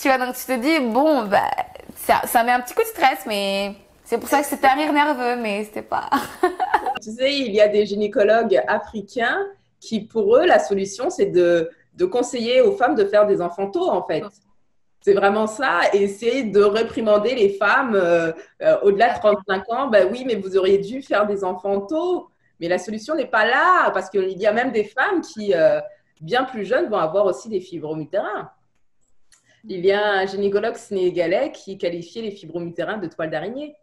tu 0.00 0.08
vois, 0.08 0.16
donc 0.16 0.34
tu 0.34 0.46
te 0.46 0.58
dis, 0.58 0.80
bon, 0.80 1.26
bah, 1.26 1.50
ça, 1.94 2.22
ça 2.26 2.42
met 2.42 2.52
un 2.52 2.60
petit 2.60 2.72
coup 2.72 2.80
de 2.80 2.86
stress, 2.86 3.18
mais 3.26 3.74
c'est 4.02 4.16
pour 4.16 4.30
ça 4.30 4.40
que 4.40 4.46
c'était 4.46 4.66
un 4.66 4.74
rire 4.74 4.94
nerveux, 4.94 5.36
mais 5.36 5.62
c'était 5.64 5.82
pas. 5.82 6.08
tu 7.02 7.10
sais, 7.10 7.36
il 7.36 7.52
y 7.52 7.60
a 7.60 7.68
des 7.68 7.84
gynécologues 7.84 8.62
africains 8.66 9.46
qui, 9.78 10.00
pour 10.00 10.36
eux, 10.36 10.46
la 10.46 10.58
solution, 10.58 11.10
c'est 11.10 11.26
de, 11.26 11.70
de 11.96 12.04
conseiller 12.06 12.62
aux 12.62 12.72
femmes 12.72 12.94
de 12.94 13.04
faire 13.04 13.26
des 13.26 13.42
enfants 13.42 13.70
tôt, 13.70 13.90
en 13.90 14.02
fait. 14.06 14.24
C'est 15.00 15.14
vraiment 15.14 15.46
ça. 15.46 15.80
C'est 15.92 16.44
de 16.44 16.62
réprimander 16.62 17.34
les 17.34 17.50
femmes 17.50 17.94
euh, 17.94 18.32
euh, 18.62 18.78
au-delà 18.82 19.14
de 19.14 19.18
35 19.18 19.72
ans. 19.72 19.88
Ben 19.88 20.08
oui, 20.10 20.24
mais 20.26 20.34
vous 20.34 20.56
auriez 20.56 20.78
dû 20.78 21.02
faire 21.02 21.26
des 21.26 21.42
enfants 21.42 21.80
tôt. 21.80 22.28
Mais 22.60 22.68
la 22.68 22.78
solution 22.78 23.14
n'est 23.14 23.26
pas 23.26 23.46
là, 23.46 23.90
parce 23.92 24.10
qu'il 24.10 24.38
y 24.38 24.46
a 24.46 24.52
même 24.52 24.72
des 24.72 24.84
femmes 24.84 25.22
qui, 25.22 25.54
euh, 25.54 25.80
bien 26.20 26.44
plus 26.44 26.66
jeunes, 26.66 26.90
vont 26.90 26.98
avoir 26.98 27.24
aussi 27.24 27.48
des 27.48 27.60
fibromutérin. 27.60 28.50
Il 29.64 29.84
y 29.84 29.92
a 29.92 30.12
un 30.20 30.26
gynécologue 30.26 30.76
sénégalais 30.76 31.52
qui 31.52 31.78
qualifiait 31.78 32.22
les 32.22 32.30
fibromutérins 32.30 32.98
de 32.98 33.06
toile 33.06 33.30
d'araignée. 33.30 33.76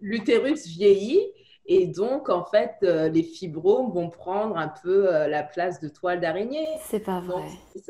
L'utérus 0.00 0.66
vieillit 0.66 1.26
et 1.68 1.86
donc, 1.86 2.28
en 2.28 2.44
fait, 2.44 2.76
euh, 2.84 3.08
les 3.08 3.24
fibromes 3.24 3.90
vont 3.90 4.08
prendre 4.08 4.56
un 4.56 4.68
peu 4.68 5.12
euh, 5.12 5.26
la 5.26 5.42
place 5.42 5.80
de 5.80 5.88
toile 5.88 6.20
d'araignée. 6.20 6.68
C'est 6.84 7.00
pas 7.00 7.20
vrai. 7.20 7.42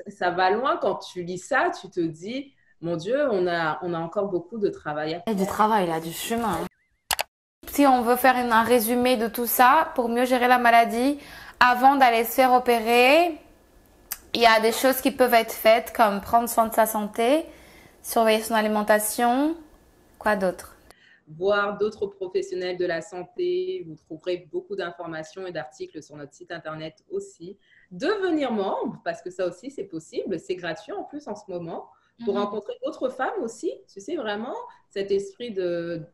ça, 0.08 0.30
va 0.30 0.50
loin 0.50 0.78
quand 0.80 0.96
tu 0.96 1.22
lis 1.22 1.38
ça, 1.38 1.70
tu 1.78 1.90
te 1.90 2.00
dis, 2.00 2.54
mon 2.80 2.96
Dieu, 2.96 3.28
on 3.30 3.46
a, 3.46 3.78
on 3.82 3.92
a 3.92 3.98
encore 3.98 4.28
beaucoup 4.28 4.58
de 4.58 4.70
travail 4.70 5.14
à 5.14 5.16
faire. 5.16 5.24
Il 5.26 5.38
y 5.38 5.42
a 5.42 5.44
du 5.44 5.50
travail 5.50 5.86
là, 5.86 6.00
du 6.00 6.12
chemin. 6.12 6.58
Si 7.68 7.86
on 7.86 8.00
veut 8.00 8.16
faire 8.16 8.36
un 8.36 8.62
résumé 8.62 9.18
de 9.18 9.28
tout 9.28 9.46
ça 9.46 9.92
pour 9.94 10.08
mieux 10.08 10.24
gérer 10.24 10.48
la 10.48 10.58
maladie, 10.58 11.18
avant 11.60 11.96
d'aller 11.96 12.24
se 12.24 12.32
faire 12.32 12.52
opérer, 12.52 13.38
il 14.32 14.40
y 14.40 14.46
a 14.46 14.60
des 14.60 14.72
choses 14.72 15.02
qui 15.02 15.10
peuvent 15.10 15.34
être 15.34 15.52
faites 15.52 15.92
comme 15.94 16.22
prendre 16.22 16.48
soin 16.48 16.66
de 16.66 16.74
sa 16.74 16.86
santé, 16.86 17.44
surveiller 18.02 18.42
son 18.42 18.54
alimentation. 18.54 19.54
Quoi 20.18 20.36
d'autre? 20.36 20.75
Voir 21.28 21.78
d'autres 21.78 22.06
professionnels 22.06 22.76
de 22.76 22.86
la 22.86 23.00
santé. 23.00 23.84
Vous 23.86 23.96
trouverez 23.96 24.48
beaucoup 24.50 24.76
d'informations 24.76 25.46
et 25.46 25.52
d'articles 25.52 26.02
sur 26.02 26.16
notre 26.16 26.34
site 26.34 26.52
internet 26.52 27.04
aussi. 27.10 27.58
Devenir 27.90 28.52
membre, 28.52 29.00
parce 29.04 29.22
que 29.22 29.30
ça 29.30 29.46
aussi 29.46 29.70
c'est 29.70 29.84
possible. 29.84 30.38
C'est 30.38 30.56
gratuit 30.56 30.92
en 30.92 31.04
plus 31.04 31.26
en 31.28 31.34
ce 31.34 31.50
moment. 31.50 31.88
Pour 32.24 32.34
mhm. 32.34 32.40
rencontrer 32.40 32.72
d'autres 32.82 33.10
femmes 33.10 33.42
aussi. 33.42 33.70
Tu 33.92 34.00
sais, 34.00 34.16
vraiment, 34.16 34.54
cet 34.88 35.10
esprit 35.10 35.54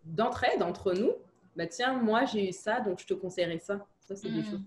d'entraide 0.05 0.63
entre 0.63 0.95
nous. 0.95 1.13
Bah, 1.55 1.67
tiens, 1.67 1.95
moi 1.95 2.25
j'ai 2.25 2.49
eu 2.49 2.53
ça, 2.53 2.81
donc 2.81 2.99
je 2.99 3.07
te 3.07 3.15
conseillerais 3.15 3.61
ça. 3.61 3.87
Ça, 4.01 4.17
c'est 4.17 4.29
des 4.29 4.41
mhm. 4.41 4.51
choses 4.51 4.61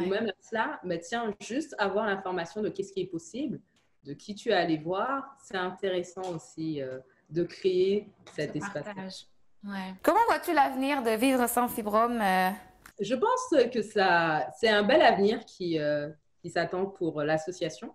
ou 0.00 0.06
même 0.06 0.30
cela, 0.40 0.80
mais 0.84 0.98
tiens, 0.98 1.34
juste 1.40 1.74
avoir 1.78 2.06
l'information 2.06 2.62
de 2.62 2.68
qu'est-ce 2.68 2.92
qui 2.92 3.00
est 3.00 3.06
possible, 3.06 3.60
de 4.04 4.12
qui 4.12 4.34
tu 4.34 4.50
es 4.50 4.54
allé 4.54 4.78
voir, 4.78 5.36
c'est 5.42 5.56
intéressant 5.56 6.34
aussi 6.34 6.82
euh, 6.82 6.98
de 7.30 7.44
créer 7.44 8.08
cet 8.34 8.56
espace. 8.56 9.28
Ouais. 9.66 9.94
Comment 10.02 10.24
vois-tu 10.28 10.54
l'avenir 10.54 11.02
de 11.02 11.10
vivre 11.10 11.48
sans 11.48 11.68
fibrome 11.68 12.20
euh? 12.20 12.50
Je 13.00 13.14
pense 13.14 13.70
que 13.72 13.82
ça, 13.82 14.48
c'est 14.58 14.68
un 14.68 14.82
bel 14.82 15.02
avenir 15.02 15.44
qui, 15.44 15.78
euh, 15.78 16.08
qui 16.40 16.50
s'attend 16.50 16.86
pour 16.86 17.22
l'association. 17.22 17.92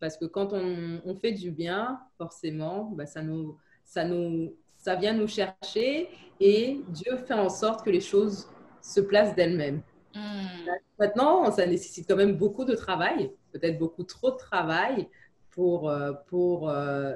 Parce 0.00 0.16
que 0.16 0.24
quand 0.24 0.52
on, 0.52 1.00
on, 1.04 1.14
fait 1.14 1.32
du 1.32 1.50
bien, 1.50 2.00
forcément, 2.16 2.84
bah, 2.94 3.06
ça, 3.06 3.22
nous, 3.22 3.58
ça, 3.84 4.04
nous, 4.04 4.54
ça 4.76 4.96
vient 4.96 5.12
nous 5.12 5.28
chercher 5.28 6.08
et 6.40 6.80
Dieu 6.88 7.18
fait 7.18 7.34
en 7.34 7.50
sorte 7.50 7.84
que 7.84 7.90
les 7.90 8.00
choses 8.00 8.48
se 8.80 9.00
placent 9.00 9.34
d'elles-mêmes. 9.34 9.82
Hmm. 10.14 10.70
Maintenant, 10.98 11.50
ça 11.52 11.66
nécessite 11.66 12.08
quand 12.08 12.16
même 12.16 12.36
beaucoup 12.36 12.64
de 12.64 12.74
travail, 12.74 13.30
peut-être 13.52 13.78
beaucoup 13.78 14.04
trop 14.04 14.30
de 14.30 14.36
travail 14.36 15.06
pour, 15.50 15.90
euh, 15.90 16.12
pour 16.28 16.70
euh, 16.70 17.14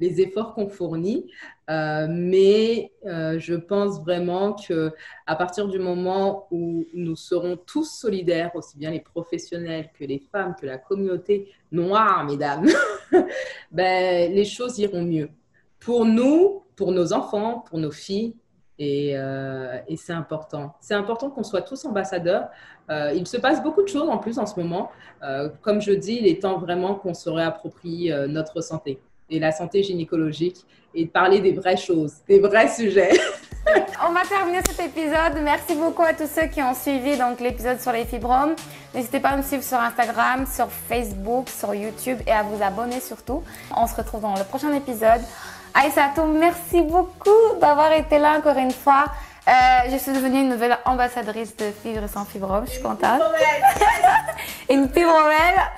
les 0.00 0.20
efforts 0.20 0.54
qu'on 0.54 0.68
fournit. 0.68 1.30
Euh, 1.70 2.06
mais 2.08 2.92
je 3.04 3.54
pense 3.54 4.00
vraiment 4.00 4.54
que 4.54 4.92
à 5.26 5.36
partir 5.36 5.68
du 5.68 5.78
moment 5.78 6.46
où 6.50 6.86
nous 6.94 7.16
serons 7.16 7.56
tous 7.56 7.84
solidaires, 7.84 8.50
aussi 8.54 8.78
bien 8.78 8.90
les 8.90 9.00
professionnels 9.00 9.90
que 9.98 10.04
les 10.04 10.18
femmes, 10.18 10.54
que 10.58 10.66
la 10.66 10.78
communauté 10.78 11.52
noire, 11.72 12.24
mesdames, 12.24 12.66
ben, 13.72 14.32
les 14.32 14.44
choses 14.44 14.78
iront 14.78 15.02
mieux. 15.02 15.30
Pour 15.80 16.04
nous, 16.04 16.62
pour 16.76 16.92
nos 16.92 17.12
enfants, 17.12 17.64
pour 17.68 17.78
nos 17.78 17.90
filles, 17.90 18.34
euh, 18.80 19.78
et, 19.88 19.96
c'est 19.96 20.12
important. 20.12 20.74
C'est 20.80 20.94
important 20.94 21.30
qu'on 21.30 21.42
soit 21.42 21.62
tous 21.62 21.84
ambassadeurs. 21.84 22.48
Euh, 22.90 23.12
il 23.14 23.26
se 23.26 23.36
passe 23.36 23.62
beaucoup 23.62 23.82
de 23.82 23.88
choses 23.88 24.08
en 24.08 24.18
plus 24.18 24.38
en 24.38 24.46
ce 24.46 24.58
moment. 24.58 24.90
Euh, 25.22 25.48
comme 25.62 25.80
je 25.80 25.92
dis, 25.92 26.18
il 26.20 26.26
est 26.26 26.42
temps 26.42 26.58
vraiment 26.58 26.94
qu'on 26.94 27.14
se 27.14 27.28
réapproprie 27.28 28.10
notre 28.28 28.60
santé 28.60 29.00
et 29.30 29.38
la 29.38 29.52
santé 29.52 29.82
gynécologique 29.82 30.64
et 30.94 31.04
de 31.04 31.10
parler 31.10 31.40
des 31.40 31.52
vraies 31.52 31.76
choses, 31.76 32.14
des 32.28 32.38
vrais 32.38 32.68
sujets. 32.68 33.10
On 34.08 34.12
va 34.12 34.22
terminer 34.22 34.60
cet 34.66 34.80
épisode. 34.80 35.42
Merci 35.42 35.74
beaucoup 35.74 36.02
à 36.02 36.14
tous 36.14 36.28
ceux 36.28 36.46
qui 36.46 36.62
ont 36.62 36.74
suivi 36.74 37.16
donc 37.16 37.40
l'épisode 37.40 37.80
sur 37.80 37.92
les 37.92 38.04
fibromes. 38.04 38.54
N'hésitez 38.94 39.20
pas 39.20 39.30
à 39.30 39.36
me 39.36 39.42
suivre 39.42 39.62
sur 39.62 39.78
Instagram, 39.78 40.46
sur 40.46 40.68
Facebook, 40.70 41.48
sur 41.48 41.74
YouTube 41.74 42.18
et 42.26 42.32
à 42.32 42.42
vous 42.42 42.62
abonner 42.62 43.00
surtout. 43.00 43.42
On 43.76 43.86
se 43.86 43.94
retrouve 43.94 44.22
dans 44.22 44.34
le 44.36 44.44
prochain 44.44 44.72
épisode. 44.72 45.20
Aïssatou, 45.74 46.24
merci 46.24 46.80
beaucoup 46.80 47.58
d'avoir 47.60 47.92
été 47.92 48.18
là 48.18 48.38
encore 48.38 48.56
une 48.56 48.70
fois. 48.70 49.06
Euh, 49.48 49.52
je 49.90 49.96
suis 49.96 50.12
devenue 50.12 50.40
une 50.40 50.50
nouvelle 50.50 50.78
ambassadrice 50.84 51.56
de 51.56 51.70
Fibres 51.82 52.08
sans 52.08 52.24
Fibrome. 52.24 52.64
Je 52.66 52.72
suis 52.72 52.82
contente. 52.82 53.22
une 54.70 54.88
fibromelle. 54.88 55.58